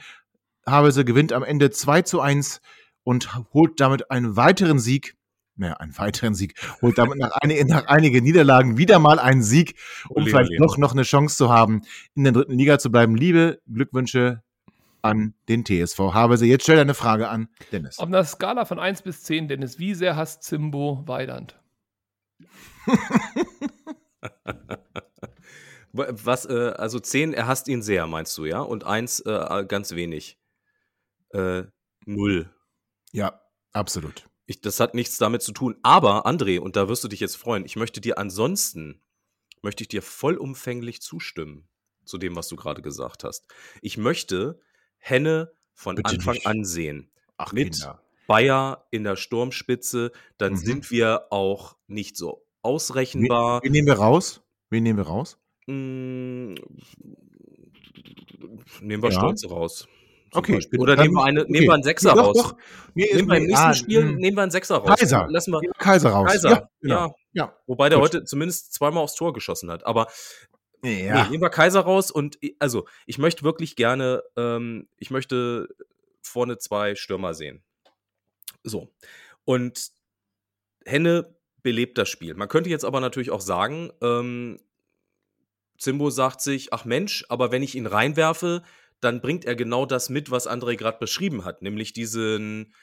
[0.65, 2.61] Havelse gewinnt am Ende 2 zu 1
[3.03, 5.15] und holt damit einen weiteren Sieg
[5.55, 9.75] naja, einen weiteren Sieg, holt damit nach, ein, nach einigen Niederlagen wieder mal einen Sieg,
[10.09, 11.83] um vielleicht noch, noch eine Chance zu haben,
[12.15, 13.15] in der dritten Liga zu bleiben.
[13.15, 14.41] Liebe Glückwünsche
[15.03, 16.45] an den TSV Havelse.
[16.45, 17.99] Jetzt stell deine Frage an Dennis.
[17.99, 21.59] Auf einer Skala von 1 bis 10, Dennis, wie sehr hasst Zimbo Weidand?
[25.91, 28.61] Was, äh, also 10, er hasst ihn sehr, meinst du, ja?
[28.61, 30.39] Und 1 äh, ganz wenig.
[31.29, 31.63] Äh,
[32.05, 32.49] null.
[33.11, 33.41] Ja,
[33.73, 34.27] absolut.
[34.45, 35.77] Ich, das hat nichts damit zu tun.
[35.83, 39.01] Aber, André, und da wirst du dich jetzt freuen, ich möchte dir ansonsten,
[39.61, 41.67] möchte ich dir vollumfänglich zustimmen
[42.05, 43.47] zu dem, was du gerade gesagt hast.
[43.81, 44.59] Ich möchte
[44.97, 46.47] Henne von Bitte Anfang nicht.
[46.47, 47.11] an sehen.
[47.37, 48.01] Ach, mit Kinder.
[48.27, 50.57] Bayer in der Sturmspitze, dann mhm.
[50.57, 53.61] sind wir auch nicht so ausrechenbar.
[53.61, 54.41] Wen, wen nehmen wir raus?
[54.69, 55.37] Wen nehmen wir raus?
[55.65, 56.55] Hm,
[58.81, 59.19] nehmen wir ja.
[59.19, 59.87] Stolze raus.
[60.35, 60.55] Okay.
[60.55, 60.79] Beispiel.
[60.79, 61.51] Oder nehmen wir, eine, okay.
[61.51, 62.37] nehmen wir einen Sechser doch, raus.
[62.37, 62.57] Doch.
[62.93, 64.15] Nehmen wir im nächsten ah, Spiel hm.
[64.15, 64.99] nehmen wir einen Sechser raus.
[64.99, 65.27] Kaiser.
[65.29, 66.31] Lassen wir Kaiser raus.
[66.31, 66.69] Kaiser, ja.
[66.81, 66.95] Genau.
[66.95, 67.13] ja.
[67.33, 67.57] ja.
[67.67, 68.13] Wobei der Gut.
[68.13, 69.85] heute zumindest zweimal aufs Tor geschossen hat.
[69.85, 70.07] Aber
[70.83, 71.23] ja.
[71.23, 75.69] nee, nehmen wir Kaiser raus und also ich möchte wirklich gerne, ähm, ich möchte
[76.21, 77.63] vorne zwei Stürmer sehen.
[78.63, 78.89] So.
[79.45, 79.91] Und
[80.85, 82.33] Henne belebt das Spiel.
[82.33, 84.59] Man könnte jetzt aber natürlich auch sagen, ähm,
[85.77, 88.63] Zimbo sagt sich, ach Mensch, aber wenn ich ihn reinwerfe,
[89.03, 92.73] dann bringt er genau das mit, was André gerade beschrieben hat, nämlich diesen,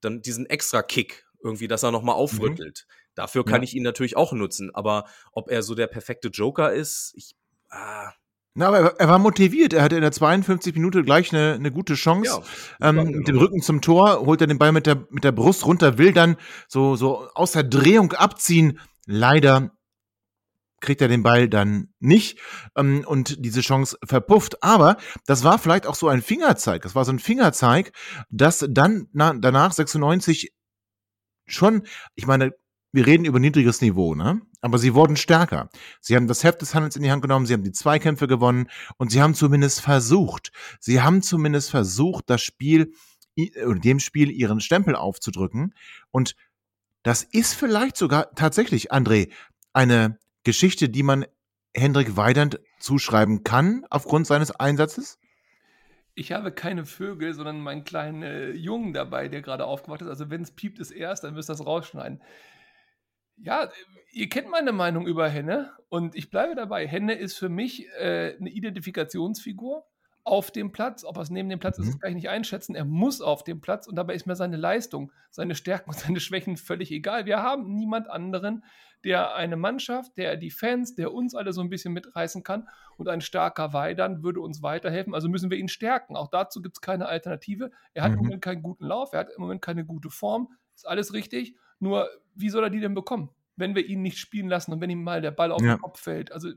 [0.00, 2.20] dann diesen extra Kick, irgendwie, dass er nochmal mhm.
[2.20, 2.86] aufrüttelt.
[2.86, 2.92] Mhm.
[3.14, 3.64] Dafür kann ja.
[3.64, 7.34] ich ihn natürlich auch nutzen, aber ob er so der perfekte Joker ist, ich.
[7.70, 8.12] Ah.
[8.54, 9.72] Na, aber er war motiviert.
[9.72, 12.42] Er hatte in der 52 Minute gleich eine, eine gute Chance.
[12.80, 15.32] Ja, ähm, mit dem Rücken zum Tor, holt er den Ball mit der, mit der
[15.32, 18.80] Brust runter, will dann so, so aus der Drehung abziehen.
[19.06, 19.72] Leider
[20.80, 22.38] kriegt er den Ball dann nicht
[22.76, 24.62] ähm, und diese Chance verpufft.
[24.62, 26.82] Aber das war vielleicht auch so ein Fingerzeig.
[26.82, 27.92] Das war so ein Fingerzeig,
[28.30, 30.52] dass dann na, danach 96
[31.46, 31.82] schon,
[32.14, 32.52] ich meine,
[32.92, 34.40] wir reden über niedriges Niveau, ne?
[34.62, 35.70] Aber sie wurden stärker.
[36.00, 38.68] Sie haben das Heft des Handels in die Hand genommen, sie haben die Zweikämpfe gewonnen
[38.98, 42.92] und sie haben zumindest versucht, sie haben zumindest versucht, das Spiel,
[43.36, 45.72] dem Spiel ihren Stempel aufzudrücken.
[46.10, 46.34] Und
[47.02, 49.30] das ist vielleicht sogar tatsächlich, André,
[49.72, 50.18] eine
[50.50, 51.26] Geschichte, die man
[51.76, 55.20] Hendrik Weidand zuschreiben kann aufgrund seines Einsatzes?
[56.16, 60.08] Ich habe keine Vögel, sondern meinen kleinen äh, Jungen dabei, der gerade aufgewacht ist.
[60.08, 62.20] Also wenn es piept, ist erst, dann müsst ihr das rausschneiden.
[63.36, 63.70] Ja,
[64.10, 66.84] ihr kennt meine Meinung über Henne und ich bleibe dabei.
[66.88, 69.86] Henne ist für mich äh, eine Identifikationsfigur
[70.24, 71.04] auf dem Platz.
[71.04, 71.90] Ob er es neben dem Platz ist, Mhm.
[71.92, 72.74] das kann ich nicht einschätzen.
[72.74, 76.18] Er muss auf dem Platz und dabei ist mir seine Leistung, seine Stärken und seine
[76.18, 77.24] Schwächen völlig egal.
[77.24, 78.64] Wir haben niemand anderen,
[79.04, 83.08] der eine Mannschaft, der die Fans, der uns alle so ein bisschen mitreißen kann und
[83.08, 85.14] ein starker Weidern würde uns weiterhelfen.
[85.14, 86.16] Also müssen wir ihn stärken.
[86.16, 87.70] Auch dazu gibt es keine Alternative.
[87.94, 88.24] Er hat im Mhm.
[88.24, 90.48] Moment keinen guten Lauf, er hat im Moment keine gute Form.
[90.74, 91.56] Ist alles richtig.
[91.78, 94.90] Nur, wie soll er die denn bekommen, wenn wir ihn nicht spielen lassen und wenn
[94.90, 95.76] ihm mal der Ball auf Ja.
[95.76, 96.30] den Kopf fällt?
[96.32, 96.50] Also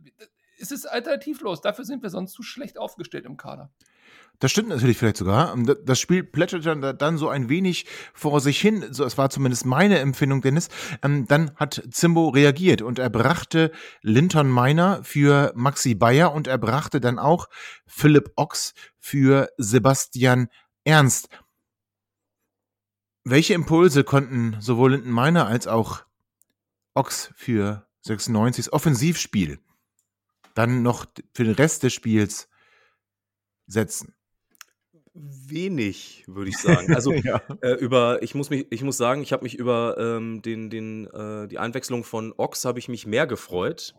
[0.60, 1.62] es ist alternativlos.
[1.62, 3.71] Dafür sind wir sonst zu schlecht aufgestellt im Kader.
[4.39, 5.56] Das stimmt natürlich vielleicht sogar.
[5.63, 8.86] Da- Das Spiel plätschert dann, so ein wenig vor sich hin.
[8.91, 10.67] So, es war zumindest meine Empfindung, Dennis.
[11.02, 13.71] Ähm, dann hat Zimbo reagiert und er brachte
[14.02, 17.47] Linton Meiner für Maxi Bayer und er brachte dann auch
[17.86, 20.49] Philipp Ochs für Sebastian
[20.84, 21.30] Ernst.
[23.23, 26.04] Welche Impulse konnten sowohl Linton Meiner als auch
[26.95, 29.60] Ochs für 96 Offensivspiel
[30.56, 32.47] dann noch für den Rest des Spiels
[33.67, 34.13] setzen?
[35.13, 36.93] Wenig, würde ich sagen.
[36.95, 37.41] Also ja.
[37.62, 41.08] äh, über, ich muss mich, ich muss sagen, ich habe mich über ähm, den, den,
[41.08, 43.93] äh, die Einwechslung von Ox habe ich mich mehr gefreut,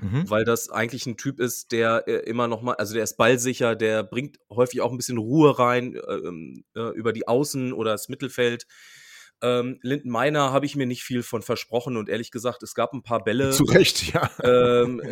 [0.00, 0.30] Mhm.
[0.30, 3.74] weil das eigentlich ein Typ ist, der äh, immer noch mal, also der ist ballsicher,
[3.74, 7.92] der bringt häufig auch ein bisschen Ruhe rein äh, ähm, äh, über die Außen oder
[7.92, 8.66] das Mittelfeld.
[9.42, 12.92] Ähm, Linden Meiner habe ich mir nicht viel von versprochen und ehrlich gesagt, es gab
[12.92, 14.30] ein paar Bälle, Zu Recht, ja.
[14.44, 15.02] ähm,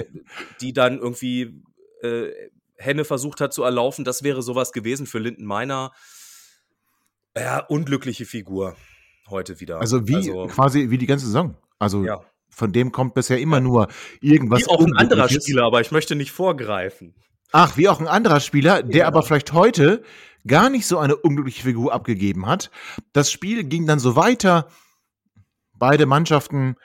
[0.60, 1.62] die dann irgendwie
[2.02, 2.30] äh,
[2.78, 4.04] Henne versucht hat zu erlaufen.
[4.04, 5.92] Das wäre sowas gewesen für Linden Meiner.
[7.36, 8.76] Ja, unglückliche Figur
[9.28, 9.80] heute wieder.
[9.80, 11.56] Also wie quasi wie die ganze Saison.
[11.78, 12.20] Also ja.
[12.48, 13.88] von dem kommt bisher immer nur
[14.20, 14.60] irgendwas.
[14.60, 15.28] Wie auch ein anderer.
[15.28, 17.14] Spieler, aber ich möchte nicht vorgreifen.
[17.52, 19.06] Ach, wie auch ein anderer Spieler, der Ja.
[19.06, 20.02] aber vielleicht heute
[20.46, 22.70] gar nicht so eine unglückliche Figur abgegeben hat.
[23.12, 24.68] Das Spiel ging dann so weiter.
[25.74, 26.76] Beide Mannschaften,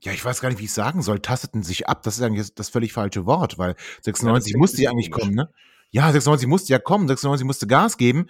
[0.00, 2.02] ja, ich weiß gar nicht, wie ich sagen soll, tasteten sich ab.
[2.02, 5.24] Das ist eigentlich das völlig falsche Wort, weil 96 Ja, musste ja eigentlich komisch.
[5.24, 5.50] kommen, ne?
[5.90, 8.26] Ja, 96 musste ja kommen, 96 musste Gas geben.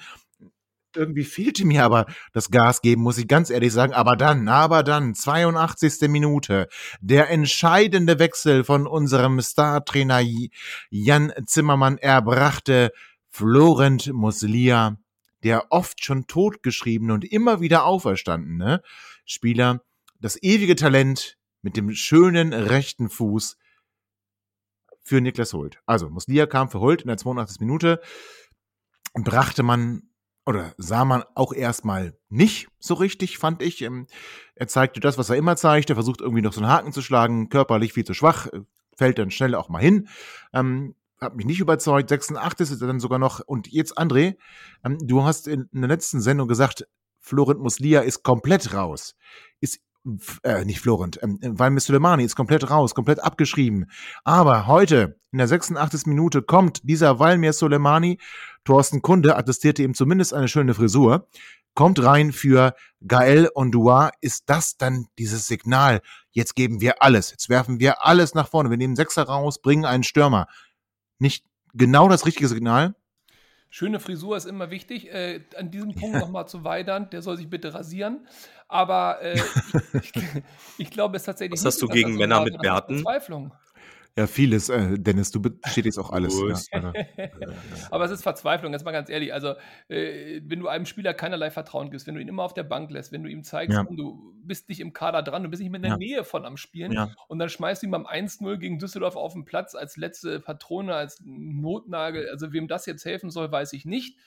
[0.96, 3.92] Irgendwie fehlte mir aber das Gas geben, muss ich ganz ehrlich sagen.
[3.92, 6.08] Aber dann, aber dann, 82.
[6.08, 6.68] Minute,
[7.00, 10.22] der entscheidende Wechsel von unserem Startrainer
[10.88, 11.98] Jan Zimmermann.
[11.98, 12.92] Er brachte
[13.28, 14.96] Florent Muslia,
[15.44, 18.82] der oft schon totgeschriebene und immer wieder auferstandene
[19.26, 19.82] Spieler,
[20.20, 21.36] das ewige Talent
[21.68, 23.58] mit dem schönen rechten Fuß
[25.02, 25.82] für Niklas Hult.
[25.84, 27.60] Also, Muslia kam für Hult in der 82.
[27.60, 28.00] Minute,
[29.12, 30.04] brachte man
[30.46, 33.82] oder sah man auch erstmal nicht so richtig, fand ich.
[33.82, 34.06] Ähm,
[34.54, 35.90] Er zeigte das, was er immer zeigt.
[35.90, 38.62] Er versucht irgendwie noch so einen Haken zu schlagen, körperlich viel zu schwach, äh,
[38.96, 40.08] fällt dann schnell auch mal hin.
[40.54, 42.08] Ähm, hat mich nicht überzeugt.
[42.08, 43.40] 86 ist er dann sogar noch.
[43.40, 44.38] Und jetzt, André,
[44.86, 49.16] ähm, du hast in, in der letzten Sendung gesagt, Florent Muslia ist komplett raus.
[49.60, 49.80] Ist,
[50.42, 53.86] äh, nicht Florent, ähm, Valmis Soleimani ist komplett raus, komplett abgeschrieben.
[54.24, 56.06] Aber heute, in der 86.
[56.06, 58.18] Minute, kommt dieser Valmir Soleimani,
[58.64, 61.28] Thorsten Kunde attestierte ihm zumindest eine schöne Frisur,
[61.74, 62.74] kommt rein für
[63.06, 64.10] Gael Ondua.
[64.20, 66.00] Ist das dann dieses Signal?
[66.32, 67.30] Jetzt geben wir alles.
[67.30, 68.70] Jetzt werfen wir alles nach vorne.
[68.70, 70.48] Wir nehmen Sechser raus, bringen einen Stürmer.
[71.18, 71.44] Nicht
[71.74, 72.94] genau das richtige Signal?
[73.70, 75.12] Schöne Frisur ist immer wichtig.
[75.12, 78.26] Äh, an diesem Punkt nochmal zu Weidern, der soll sich bitte rasieren.
[78.66, 79.34] Aber äh,
[79.94, 80.24] ich, ich,
[80.78, 82.96] ich glaube es tatsächlich Was hast du gegen Männer mit Bärten?
[82.96, 83.52] Verzweiflung.
[84.18, 86.68] Ja, vieles, äh, Dennis, du bestätigst auch alles.
[86.72, 86.92] Ja,
[87.92, 89.32] Aber es ist Verzweiflung, jetzt mal ganz ehrlich.
[89.32, 89.54] Also,
[89.86, 92.90] äh, wenn du einem Spieler keinerlei Vertrauen gibst, wenn du ihn immer auf der Bank
[92.90, 93.84] lässt, wenn du ihm zeigst, Ja.
[93.84, 95.96] du bist nicht im Kader dran, du bist nicht mehr in der Ja.
[95.98, 99.44] Nähe von am Spielen und dann schmeißt du ihn beim 1-0 gegen Düsseldorf auf den
[99.44, 102.28] Platz als letzte Patrone, als Notnagel.
[102.28, 104.18] Also, wem das jetzt helfen soll, weiß ich nicht.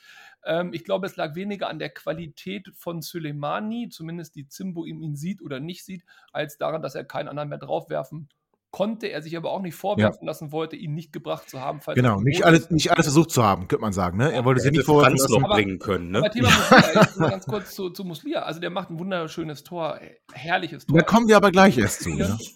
[0.45, 5.01] Ähm, ich glaube, es lag weniger an der Qualität von Soleimani, zumindest die Zimbo ihm
[5.01, 8.29] ihn sieht oder nicht sieht, als daran, dass er keinen anderen mehr draufwerfen
[8.71, 9.07] konnte.
[9.07, 11.81] Er sich aber auch nicht vorwerfen lassen wollte, ihn nicht gebracht zu haben.
[11.81, 12.71] Falls Genau, nicht alles, ist.
[12.71, 14.17] nicht alles versucht zu haben, könnte man sagen.
[14.17, 14.31] Ne?
[14.31, 15.43] Er wollte sich Hätte nicht vorwerfen Franz lassen.
[15.49, 16.31] bringen können, Aber ne?
[16.31, 18.43] Thema Muslia, jetzt mal ganz kurz zu, zu Muslia.
[18.43, 19.99] Also der macht ein wunderschönes Tor,
[20.33, 20.97] herrliches Tor.
[20.97, 22.09] Da kommen wir aber gleich erst zu.
[22.09, 22.37] Ne?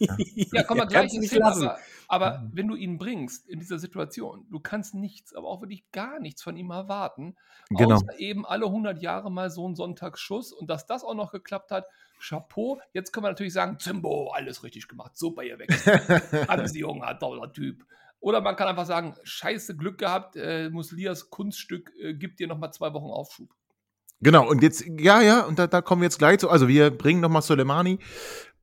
[0.54, 1.68] ja, komm mal Er gleich nicht Thema, lassen.
[1.68, 5.84] aber, aber wenn du ihn bringst in dieser Situation, du kannst nichts, aber auch wirklich
[5.92, 7.36] gar nichts von ihm erwarten.
[7.70, 7.96] Genau.
[7.96, 11.72] Außer eben alle 100 Jahre mal so ein Sonntagsschuss und dass das auch noch geklappt
[11.72, 11.86] hat,
[12.20, 12.80] Chapeau.
[12.94, 15.70] Jetzt können wir natürlich sagen, Zimbo, alles richtig gemacht, super ihr weg.
[16.50, 17.86] Anziehung hat toller Typ.
[18.20, 22.74] Oder man kann einfach sagen, scheiße Glück gehabt, äh, Muslias Kunststück äh, gibt dir nochmal
[22.74, 23.50] zwei Wochen Aufschub.
[24.22, 26.50] Genau, und jetzt, ja, ja, und da, da kommen wir jetzt gleich zu.
[26.50, 28.00] Also wir bringen nochmal Soleimani,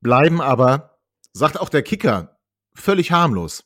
[0.01, 0.99] bleiben aber,
[1.33, 2.39] sagt auch der Kicker,
[2.75, 3.65] völlig harmlos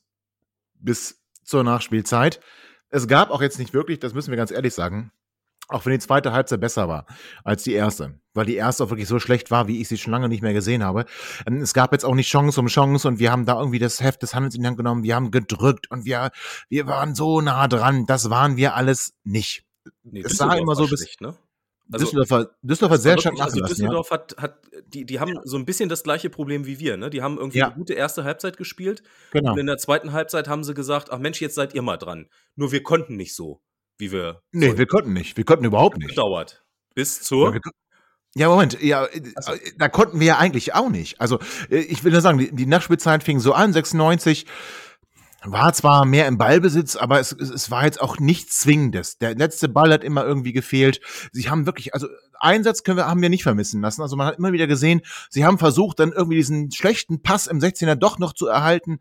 [0.74, 2.40] bis zur Nachspielzeit.
[2.88, 5.12] Es gab auch jetzt nicht wirklich, das müssen wir ganz ehrlich sagen,
[5.68, 7.06] Auch wenn die zweite Halbzeit besser war
[7.42, 8.20] als die erste.
[8.34, 10.52] Weil die erste auch wirklich so schlecht war, wie ich sie schon lange nicht mehr
[10.52, 11.06] gesehen habe.
[11.46, 14.00] Ähm, es gab jetzt auch nicht Chance um Chance und wir haben da irgendwie das
[14.00, 15.02] Heft des Handels in die Hand genommen.
[15.02, 16.30] Wir haben gedrückt und wir,
[16.68, 18.06] wir waren so nah dran.
[18.06, 19.64] Das waren wir alles nicht.
[20.04, 21.00] Nee, es sah Düsseldorf immer so war bis.
[21.00, 21.36] schlecht, ne?
[21.92, 23.72] Also, Düsseldorfer, Düsseldorfer sehr Aber stark wirklich, also lassen.
[23.82, 23.86] Ja.
[23.86, 26.96] Düsseldorf hat, hat die, die haben so ein bisschen das gleiche Problem wie wir.
[26.96, 27.10] Ne?
[27.10, 27.66] Die haben irgendwie Ja.
[27.66, 29.04] eine gute erste Halbzeit gespielt.
[29.32, 29.52] Genau.
[29.52, 32.28] Und in der zweiten Halbzeit haben sie gesagt, ach Mensch, jetzt seid ihr mal dran.
[32.56, 33.60] Nur wir konnten nicht so,
[33.98, 34.78] wie wir Nee, sollten.
[34.78, 35.36] wir konnten nicht.
[35.36, 36.10] Wir konnten überhaupt nicht.
[36.10, 36.64] gedauert.
[36.94, 37.72] Bis Ja, zur kon-
[38.34, 39.06] ja, Moment, ja,
[39.36, 39.52] Ach so.
[39.54, 41.20] äh, da konnten wir ja eigentlich auch nicht.
[41.20, 41.38] Also,
[41.70, 44.46] äh, ich will nur sagen, die, die Nachspielzeit fing so an, 96,
[45.44, 49.18] war zwar mehr im Ballbesitz, aber es, es, es war jetzt auch nichts Zwingendes.
[49.18, 51.00] Der letzte Ball hat immer irgendwie gefehlt.
[51.32, 54.02] Sie haben wirklich, also Einsatz können wir, haben wir nicht vermissen lassen.
[54.02, 57.58] Also man hat immer wieder gesehen, sie haben versucht, dann irgendwie diesen schlechten Pass im
[57.60, 58.98] 16er doch noch zu erhalten.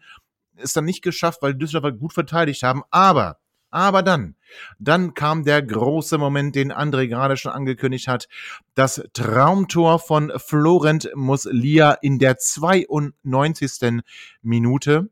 [0.58, 2.84] Ist dann nicht geschafft, weil die Düsseldorfer gut verteidigt haben.
[2.92, 3.40] Aber,
[3.76, 4.36] aber dann,
[4.80, 8.30] dann kam der große Moment, den André gerade schon angekündigt hat.
[8.74, 14.02] Das Traumtor von Florent Muslia in der 92.
[14.42, 15.10] Minute.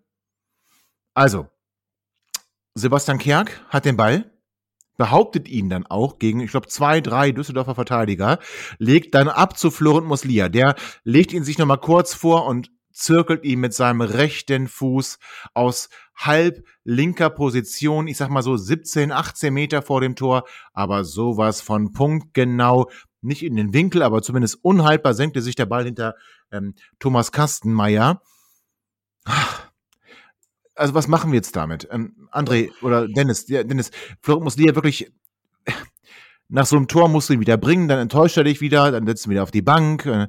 [1.13, 1.49] Also,
[2.73, 4.31] Sebastian Kerk hat den Ball,
[4.95, 8.39] behauptet ihn dann auch gegen, ich glaube, zwei, drei Düsseldorfer Verteidiger,
[8.77, 10.47] legt dann ab zu Florent Muslia.
[10.47, 15.19] Der legt ihn sich nochmal kurz vor und zirkelt ihn mit seinem rechten Fuß
[15.53, 21.03] aus halb linker Position, ich sag mal so 17, 18 Meter vor dem Tor, aber
[21.03, 22.89] sowas von punktgenau,
[23.21, 26.15] nicht in den Winkel, aber zumindest unhaltbar senkte sich der Ball hinter
[26.51, 28.21] ähm, Thomas Kastenmeier.
[30.75, 31.87] Also was machen wir jetzt damit?
[31.91, 35.11] Ähm, André oder Dennis, ja, Dennis, Florent Muslia wirklich
[36.49, 39.07] nach so einem Tor musst du ihn wieder bringen, dann enttäuscht er dich wieder, dann
[39.07, 40.05] setzt du ihn wieder auf die Bank.
[40.05, 40.27] Äh,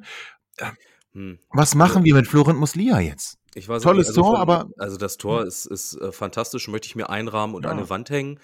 [1.15, 1.39] hm.
[1.49, 3.37] Was machen wir mit Florent Muslia jetzt?
[3.55, 6.95] Tolles nicht, also Tor, von- aber- Also das Tor ist, ist äh, fantastisch, möchte ich
[6.95, 7.71] mir einrahmen und Ja.
[7.71, 8.39] an eine Wand hängen.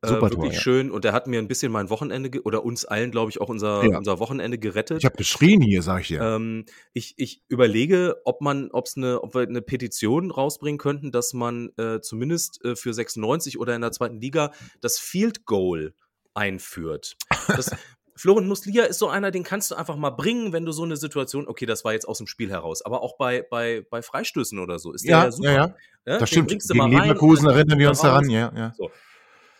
[0.00, 0.60] Äh, Super Tor, wirklich ja.
[0.60, 0.90] schön.
[0.90, 3.84] Und der hat mir ein bisschen mein Wochenende, oder uns allen, glaube ich, auch unser,
[3.84, 3.96] Ja.
[3.98, 4.98] unser Wochenende gerettet.
[4.98, 6.20] Ich habe geschrien hier, sag ich dir.
[6.22, 11.32] Ähm, ich, ich überlege, ob man, ob's eine, ob wir eine Petition rausbringen könnten, dass
[11.34, 15.94] man äh, zumindest äh, für 96 oder in der zweiten Liga das Field Goal
[16.34, 17.16] einführt.
[17.48, 17.70] Das,
[18.16, 20.96] Florian Muslia ist so einer, den kannst du einfach mal bringen, wenn du so eine
[20.96, 24.58] Situation, okay, das war jetzt aus dem Spiel heraus, aber auch bei, bei, bei Freistößen
[24.58, 25.48] oder so ist der ja, ja, super.
[25.48, 25.74] ja, ja, ne?
[26.04, 26.48] das Den stimmt.
[26.48, 28.72] bringst du Gegen Leverkusen erinnern wir uns daran, ja, ja.
[28.76, 28.90] So.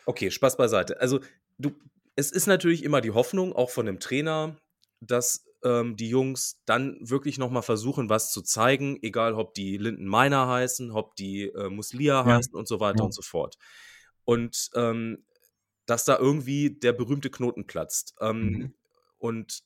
[0.06, 1.00] Okay, Spaß beiseite.
[1.00, 1.20] Also,
[1.58, 1.72] du,
[2.14, 4.56] es ist natürlich immer die Hoffnung, auch von dem Trainer,
[5.00, 10.08] dass ähm, die Jungs dann wirklich nochmal versuchen, was zu zeigen, egal ob die Linden
[10.08, 12.36] Miner heißen, ob die äh, Muslia Ja.
[12.36, 13.04] heißen und so weiter Ja.
[13.06, 13.56] und so fort.
[14.24, 15.24] Und ähm,
[15.86, 18.14] dass da irgendwie der berühmte Knoten platzt.
[18.20, 18.74] Ähm, Mhm.
[19.18, 19.62] Und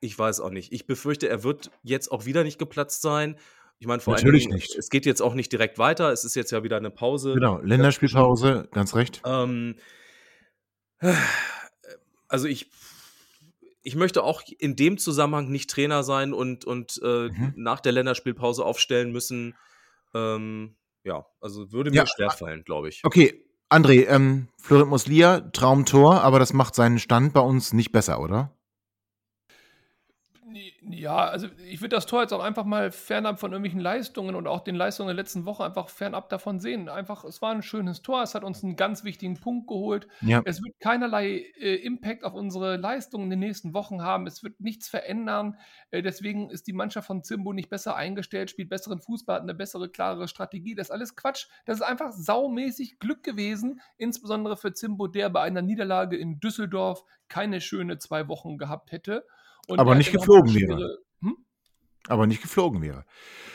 [0.00, 0.72] ich weiß auch nicht.
[0.72, 3.36] Ich befürchte, er wird jetzt auch wieder nicht geplatzt sein.
[3.78, 4.74] Ich meine, vor Natürlich Dingen, nicht.
[4.76, 6.12] es geht jetzt auch nicht direkt weiter.
[6.12, 7.34] Es ist jetzt ja wieder eine Pause.
[7.34, 9.20] Genau, Länderspielpause, ganz recht.
[9.24, 9.76] Ähm,
[12.28, 12.70] also ich,
[13.82, 17.54] ich möchte auch in dem Zusammenhang nicht Trainer sein und, und äh, Mhm.
[17.56, 19.56] nach der Länderspielpause aufstellen müssen.
[20.14, 23.00] Ähm, ja, also würde mir Ja, schwerfallen, glaube ich.
[23.04, 28.20] Okay, André, ähm, Florent Muslia, Traumtor, aber das macht seinen Stand bei uns nicht besser,
[28.20, 28.50] oder?
[30.82, 34.46] Ja, also ich würde das Tor jetzt auch einfach mal fernab von irgendwelchen Leistungen und
[34.46, 36.88] auch den Leistungen der letzten Woche einfach fernab davon sehen.
[36.88, 40.08] Einfach, es war ein schönes Tor, es hat uns einen ganz wichtigen Punkt geholt.
[40.20, 40.42] Ja.
[40.44, 44.26] Es wird keinerlei äh, Impact auf unsere Leistungen in den nächsten Wochen haben.
[44.26, 45.56] Es wird nichts verändern.
[45.90, 49.54] Äh, deswegen ist die Mannschaft von Zimbo nicht besser eingestellt, spielt besseren Fußball, hat eine
[49.54, 50.74] bessere, klarere Strategie.
[50.74, 51.46] Das ist alles Quatsch.
[51.66, 57.04] Das ist einfach saumäßig Glück gewesen, insbesondere für Zimbo, der bei einer Niederlage in Düsseldorf
[57.28, 59.24] keine schöne zwei Wochen gehabt hätte.
[59.70, 60.98] Und Aber er nicht geflogen wäre.
[61.20, 61.36] Hm?
[62.08, 63.04] Aber nicht geflogen wäre.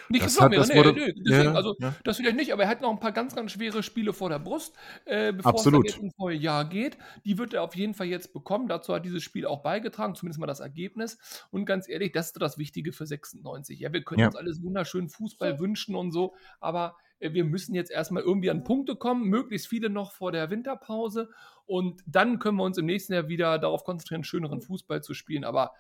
[0.07, 1.95] Nicht Das geflogen hat- wäre, das nee, wurde- nee, deswegen, ja, also ja.
[2.03, 4.37] das vielleicht nicht, aber er hat noch ein paar ganz, ganz schwere Spiele vor der
[4.37, 4.75] Brust,
[5.05, 5.89] äh, bevor Absolut.
[5.89, 6.97] es ins neue Jahr geht.
[7.25, 8.67] Die wird er auf jeden Fall jetzt bekommen.
[8.67, 11.17] Dazu hat dieses Spiel auch beigetragen, zumindest mal das Ergebnis.
[11.51, 13.79] Und ganz ehrlich, das ist das Wichtige für 96.
[13.79, 14.27] Ja, wir können Ja.
[14.27, 18.63] uns alles wunderschönen Fußball wünschen und so, aber äh, wir müssen jetzt erstmal irgendwie an
[18.63, 21.29] Punkte kommen, möglichst viele noch vor der Winterpause.
[21.65, 25.43] Und dann können wir uns im nächsten Jahr wieder darauf konzentrieren, schöneren Fußball zu spielen.
[25.45, 25.71] Aber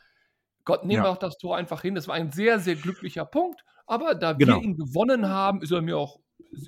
[0.65, 1.03] Gott, nehmen Ja.
[1.03, 1.95] wir auch das Tor einfach hin.
[1.95, 3.61] Das war ein sehr, sehr glücklicher Punkt.
[3.87, 4.57] Aber da Genau.
[4.57, 6.19] wir ihn gewonnen haben, ist er mir auch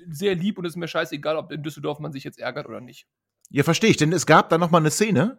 [0.08, 3.06] sehr lieb und ist mir scheißegal, ob in Düsseldorf man sich jetzt ärgert oder nicht.
[3.50, 5.38] Ja, verstehe ich, denn es gab da noch mal eine Szene,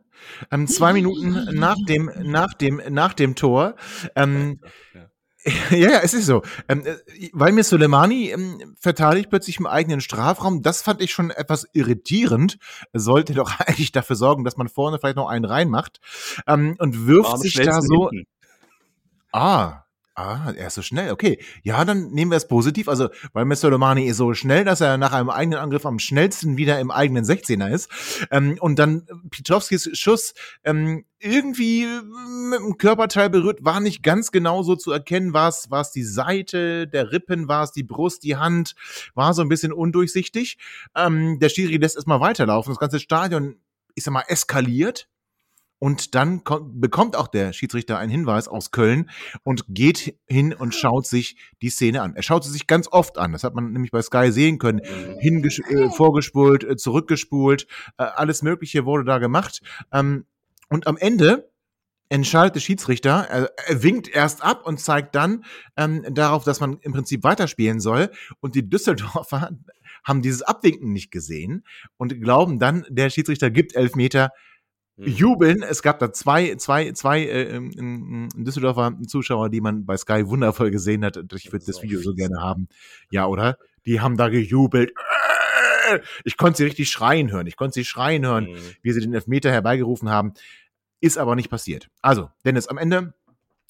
[0.51, 3.75] ähm, zwei Minuten nach dem, nach dem, nach dem Tor.
[4.15, 4.59] Ähm,
[4.95, 5.09] ja,
[5.77, 6.41] ja, es ist so.
[6.67, 6.95] Ähm, äh,
[7.33, 12.57] weil mir Soleimani ähm, verteidigt plötzlich im eigenen Strafraum, das fand ich schon etwas irritierend.
[12.91, 15.99] Er sollte doch eigentlich dafür sorgen, dass man vorne vielleicht noch einen reinmacht.
[16.47, 18.09] Ähm, und wirft sich da so.
[18.09, 18.27] hinten.
[19.31, 19.83] Ah,
[20.19, 21.41] Ah, er ist so schnell, okay.
[21.63, 22.89] Ja, dann nehmen wir es positiv.
[22.89, 23.69] Also, weil Mr.
[23.71, 27.23] Domani ist so schnell, dass er nach einem eigenen Angriff am schnellsten wieder im eigenen
[27.23, 27.89] 16er ist.
[28.29, 30.33] Ähm, und dann Pietowskis Schuss
[30.65, 31.87] ähm, irgendwie
[32.49, 35.31] mit dem Körperteil berührt, war nicht ganz genau so zu erkennen.
[35.33, 38.75] War es, war es die Seite der Rippen, war es die Brust, die Hand,
[39.15, 40.57] war so ein bisschen undurchsichtig.
[40.97, 42.71] Ähm, der Schiri lässt erstmal weiterlaufen.
[42.73, 43.55] Das ganze Stadion,
[43.95, 45.07] ich sag mal, eskaliert.
[45.79, 49.09] Und dann bekommt auch der Schiedsrichter einen Hinweis aus Köln
[49.43, 52.15] und geht hin und schaut sich die Szene an.
[52.15, 53.31] Er schaut sie sich ganz oft an.
[53.31, 54.81] Das hat man nämlich bei Sky sehen können.
[55.19, 57.65] Hinges äh, vorgespult, äh, zurückgespult,
[57.97, 59.61] äh, alles Mögliche wurde da gemacht.
[59.93, 60.25] Ähm,
[60.69, 61.49] und am Ende
[62.09, 65.45] entscheidet der Schiedsrichter, er, er, winkt erst ab und zeigt dann
[65.77, 68.11] ähm, darauf, dass man im Prinzip weiterspielen soll.
[68.41, 69.51] Und die Düsseldorfer
[70.03, 71.63] haben dieses Abwinken nicht gesehen
[71.97, 74.48] und glauben dann, der Schiedsrichter gibt elf Meter Mhm.
[75.05, 75.63] Jubeln.
[75.63, 80.27] Es gab da zwei, zwei, zwei äh, in, in Düsseldorfer Zuschauer, die man bei Sky
[80.27, 81.17] wundervoll gesehen hat.
[81.33, 82.67] Ich würde das Video so gerne haben.
[83.09, 83.57] Ja, oder?
[83.85, 84.91] Die haben da gejubelt.
[86.23, 87.47] Ich konnte sie richtig schreien hören.
[87.47, 88.57] Ich konnte sie schreien hören, mhm.
[88.81, 90.33] wie sie den Elfmeter herbeigerufen haben.
[91.01, 91.89] Ist aber nicht passiert.
[92.01, 93.13] Also, Dennis, am Ende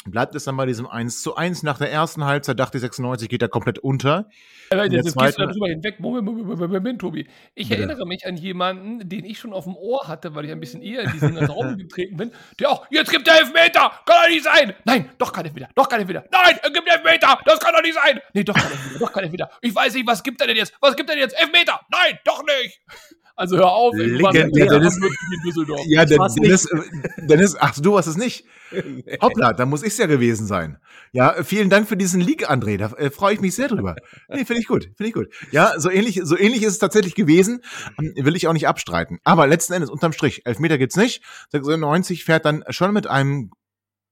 [0.05, 1.63] bleibt es dann bei diesem 1 zu 1.
[1.63, 4.29] Nach der ersten Halbzeit dachte ich 96 geht er komplett unter.
[4.71, 5.99] Aber jetzt gehst du darüber hinweg.
[5.99, 7.27] Moment, Moment, Moment, Tobi.
[7.55, 7.81] Ich Bitte.
[7.81, 10.81] erinnere mich an jemanden, den ich schon auf dem Ohr hatte, weil ich ein bisschen
[10.81, 13.91] eher in diesen Raum getreten bin, der auch, jetzt gibt er Elfmeter!
[14.05, 14.73] Kann doch nicht sein!
[14.85, 16.23] Nein, doch kein Elfmeter, doch kein Elfmeter!
[16.31, 17.39] Nein, er gibt Elfmeter!
[17.45, 18.19] Das kann doch nicht sein!
[18.33, 19.49] Nee, doch kein Elfmeter, doch kein Elfmeter!
[19.61, 20.73] Ich weiß nicht, was gibt er denn jetzt?
[20.79, 21.39] Was gibt er denn jetzt?
[21.39, 21.79] Elfmeter!
[21.91, 22.79] Nein, doch nicht!
[23.39, 25.85] Also hör auf, Legendär, ja, Dennis, in Düsseldorf.
[25.85, 26.67] Ja, Dennis, Dennis,
[27.15, 28.43] Dennis, ach du warst es nicht.
[28.73, 29.17] Nee.
[29.21, 30.77] Hoppla, da muss ich es ja gewesen sein.
[31.13, 32.77] Ja, vielen Dank für diesen Leak, André.
[32.77, 33.95] Da äh, freue ich mich sehr drüber.
[34.27, 35.29] Nee, finde ich gut, finde ich gut.
[35.51, 37.61] Ja, so ähnlich, so ähnlich ist es tatsächlich gewesen.
[37.97, 39.19] Ähm, will ich auch nicht abstreiten.
[39.23, 41.23] Aber letzten Endes, unterm Strich, Elfmeter gibt's nicht.
[41.53, 43.51] 96 fährt dann schon mit einem,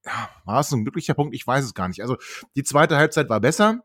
[0.06, 1.36] ja, war es ein glücklicher Punkt?
[1.36, 2.02] Ich weiß es gar nicht.
[2.02, 2.16] Also,
[2.56, 3.84] die zweite Halbzeit war besser.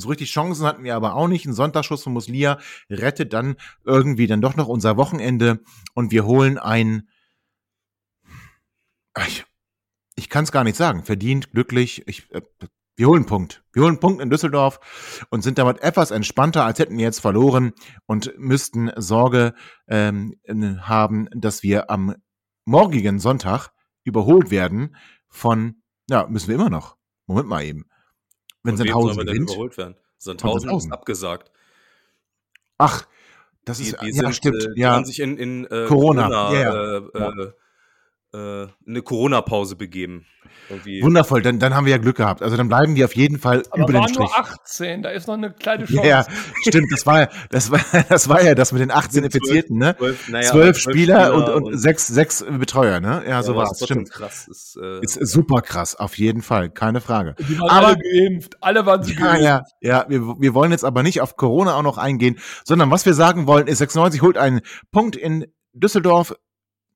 [0.00, 1.44] So richtig Chancen hatten wir aber auch nicht.
[1.44, 2.58] Ein Sonntagsschuss von Muslia
[2.88, 5.60] rettet dann irgendwie dann doch noch unser Wochenende
[5.94, 7.08] und wir holen ein,
[9.26, 9.44] ich,
[10.14, 12.06] ich kann es gar nicht sagen, verdient, glücklich.
[12.06, 12.42] Ich, äh,
[12.94, 13.64] wir holen einen Punkt.
[13.72, 17.20] Wir holen einen Punkt in Düsseldorf und sind damit etwas entspannter, als hätten wir jetzt
[17.20, 17.72] verloren
[18.06, 19.54] und müssten Sorge
[19.88, 22.14] ähm, haben, dass wir am
[22.64, 23.70] morgigen Sonntag
[24.04, 24.94] überholt werden
[25.28, 26.96] von, ja, müssen wir immer noch.
[27.26, 27.88] Moment mal eben.
[28.68, 29.50] Wenn Von Sandhausen gewinnt.
[29.50, 29.94] Überholt werden?
[30.18, 31.50] Sandhausen ist abgesagt.
[32.76, 33.06] Ach,
[33.64, 34.62] das ist, die, ja, sind, stimmt.
[34.62, 34.92] Äh, die ja.
[34.92, 36.96] haben sich in, in äh, Corona, Corona yeah.
[36.96, 37.52] äh, äh äh,
[38.36, 40.26] eine Corona-Pause begeben.
[40.70, 41.02] Irgendwie.
[41.02, 42.42] Wundervoll, dann, dann haben wir ja Glück gehabt.
[42.42, 44.18] Also dann bleiben wir auf jeden Fall Aber über den Strich.
[44.18, 46.06] nur 18, da ist noch eine kleine Chance.
[46.06, 46.26] Ja,
[46.66, 49.96] stimmt, das war, das war, das war ja das mit den 18 Infizierten, ne?
[49.96, 53.24] 12, naja, 12 Spieler, Spieler und, und, und, sechs, sechs Betreuer, ne?
[53.26, 54.10] Ja, so ja, war es, stimmt.
[54.10, 57.34] Krass, ist, äh, ist super krass, auf jeden Fall, keine Frage.
[57.38, 59.42] Die waren aber, alle geimpft, alle waren sie ja, geimpft.
[59.42, 63.06] Ja, ja, wir, wir wollen jetzt aber nicht auf Corona auch noch eingehen, sondern was
[63.06, 64.60] wir sagen wollen, ist 96 holt einen
[64.92, 66.34] Punkt in Düsseldorf,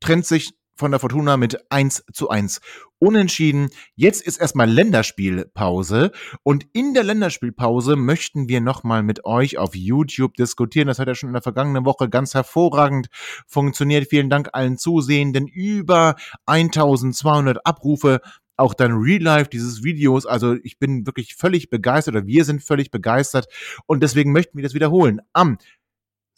[0.01, 2.61] trennt sich von der Fortuna mit 1 zu 1
[2.99, 3.71] unentschieden.
[3.95, 6.11] Jetzt ist erstmal Länderspielpause
[6.43, 10.89] und in der Länderspielpause möchten wir nochmal mit euch auf YouTube diskutieren.
[10.89, 13.07] Das hat ja schon in der vergangenen Woche ganz hervorragend
[13.47, 14.09] funktioniert.
[14.11, 15.47] Vielen Dank allen Zusehenden.
[15.47, 16.17] Über
[16.47, 18.21] 1200 Abrufe
[18.57, 20.27] auch dann Real Life dieses Videos.
[20.27, 23.47] Also ich bin wirklich völlig begeistert oder wir sind völlig begeistert
[23.87, 25.21] und deswegen möchten wir das wiederholen.
[25.33, 25.59] Am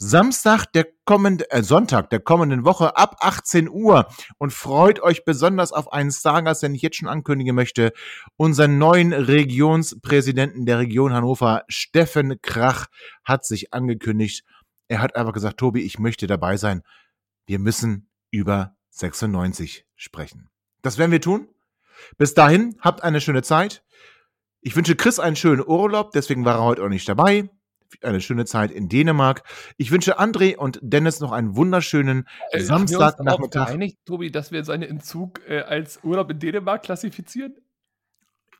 [0.06, 5.72] Samstag der kommende, äh, Sonntag der kommenden Woche ab 18 Uhr und freut euch besonders
[5.72, 7.92] auf einen Stargast, den ich jetzt schon ankündigen möchte,
[8.36, 12.86] unseren neuen Regionspräsidenten der Region Hannover, Steffen Krach,
[13.24, 14.44] hat sich angekündigt.
[14.88, 16.82] Er hat einfach gesagt, Tobi, ich möchte dabei sein.
[17.46, 20.50] Wir müssen über 96 sprechen.
[20.82, 21.48] Das werden wir tun.
[22.18, 23.82] Bis dahin, habt eine schöne Zeit.
[24.60, 27.48] Ich wünsche Chris einen schönen Urlaub, deswegen war er heute auch nicht dabei
[28.02, 29.42] eine schöne Zeit in Dänemark.
[29.76, 33.68] Ich wünsche André und Dennis noch einen wunderschönen äh, Samstagnachmittag.
[33.68, 37.54] Einig, Tobi, dass wir seinen Entzug äh, als Urlaub in Dänemark klassifizieren?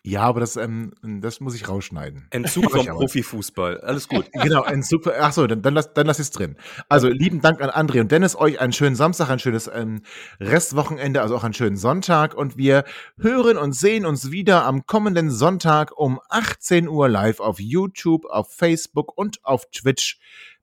[0.07, 2.27] Ja, aber das, ähm, das muss ich rausschneiden.
[2.29, 3.81] Entzug vom Profifußball.
[3.81, 4.31] Alles gut.
[4.43, 5.07] genau, Entzug.
[5.07, 6.57] Achso, dann, dann, lass, dann lass es drin.
[6.91, 8.37] Also, lieben Dank an André und Dennis.
[8.37, 10.03] Euch einen schönen Samstag, ein schönes ähm,
[10.41, 12.35] Restwochenende, also auch einen schönen Sonntag.
[12.35, 12.85] Und wir
[13.17, 18.53] hören und sehen uns wieder am kommenden Sonntag um 18 Uhr live auf YouTube, auf
[18.53, 20.19] Facebook und auf Twitch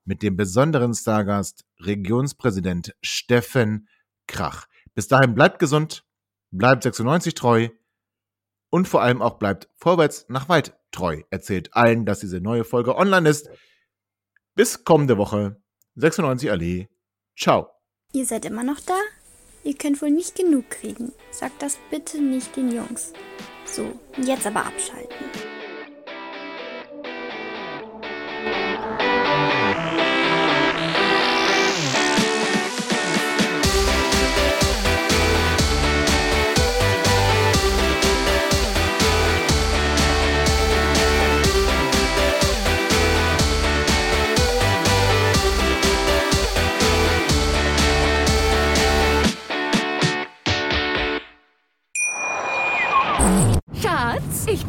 [0.05, 3.87] mit dem besonderen Stargast Regionspräsident Steffen
[4.27, 4.67] Krach.
[4.93, 6.03] Bis dahin bleibt gesund,
[6.51, 7.69] bleibt 96 treu
[8.71, 11.21] und vor allem auch bleibt vorwärts nach weit treu.
[11.29, 13.49] Erzählt allen, dass diese neue Folge online ist.
[14.55, 15.61] Bis kommende Woche.
[15.95, 16.87] 96 Allee.
[17.37, 17.69] Ciao.
[18.13, 18.97] Ihr seid immer noch da?
[19.63, 21.13] Ihr könnt wohl nicht genug kriegen.
[21.29, 23.13] Sagt das bitte nicht den Jungs.
[23.65, 25.25] So, jetzt aber abschalten.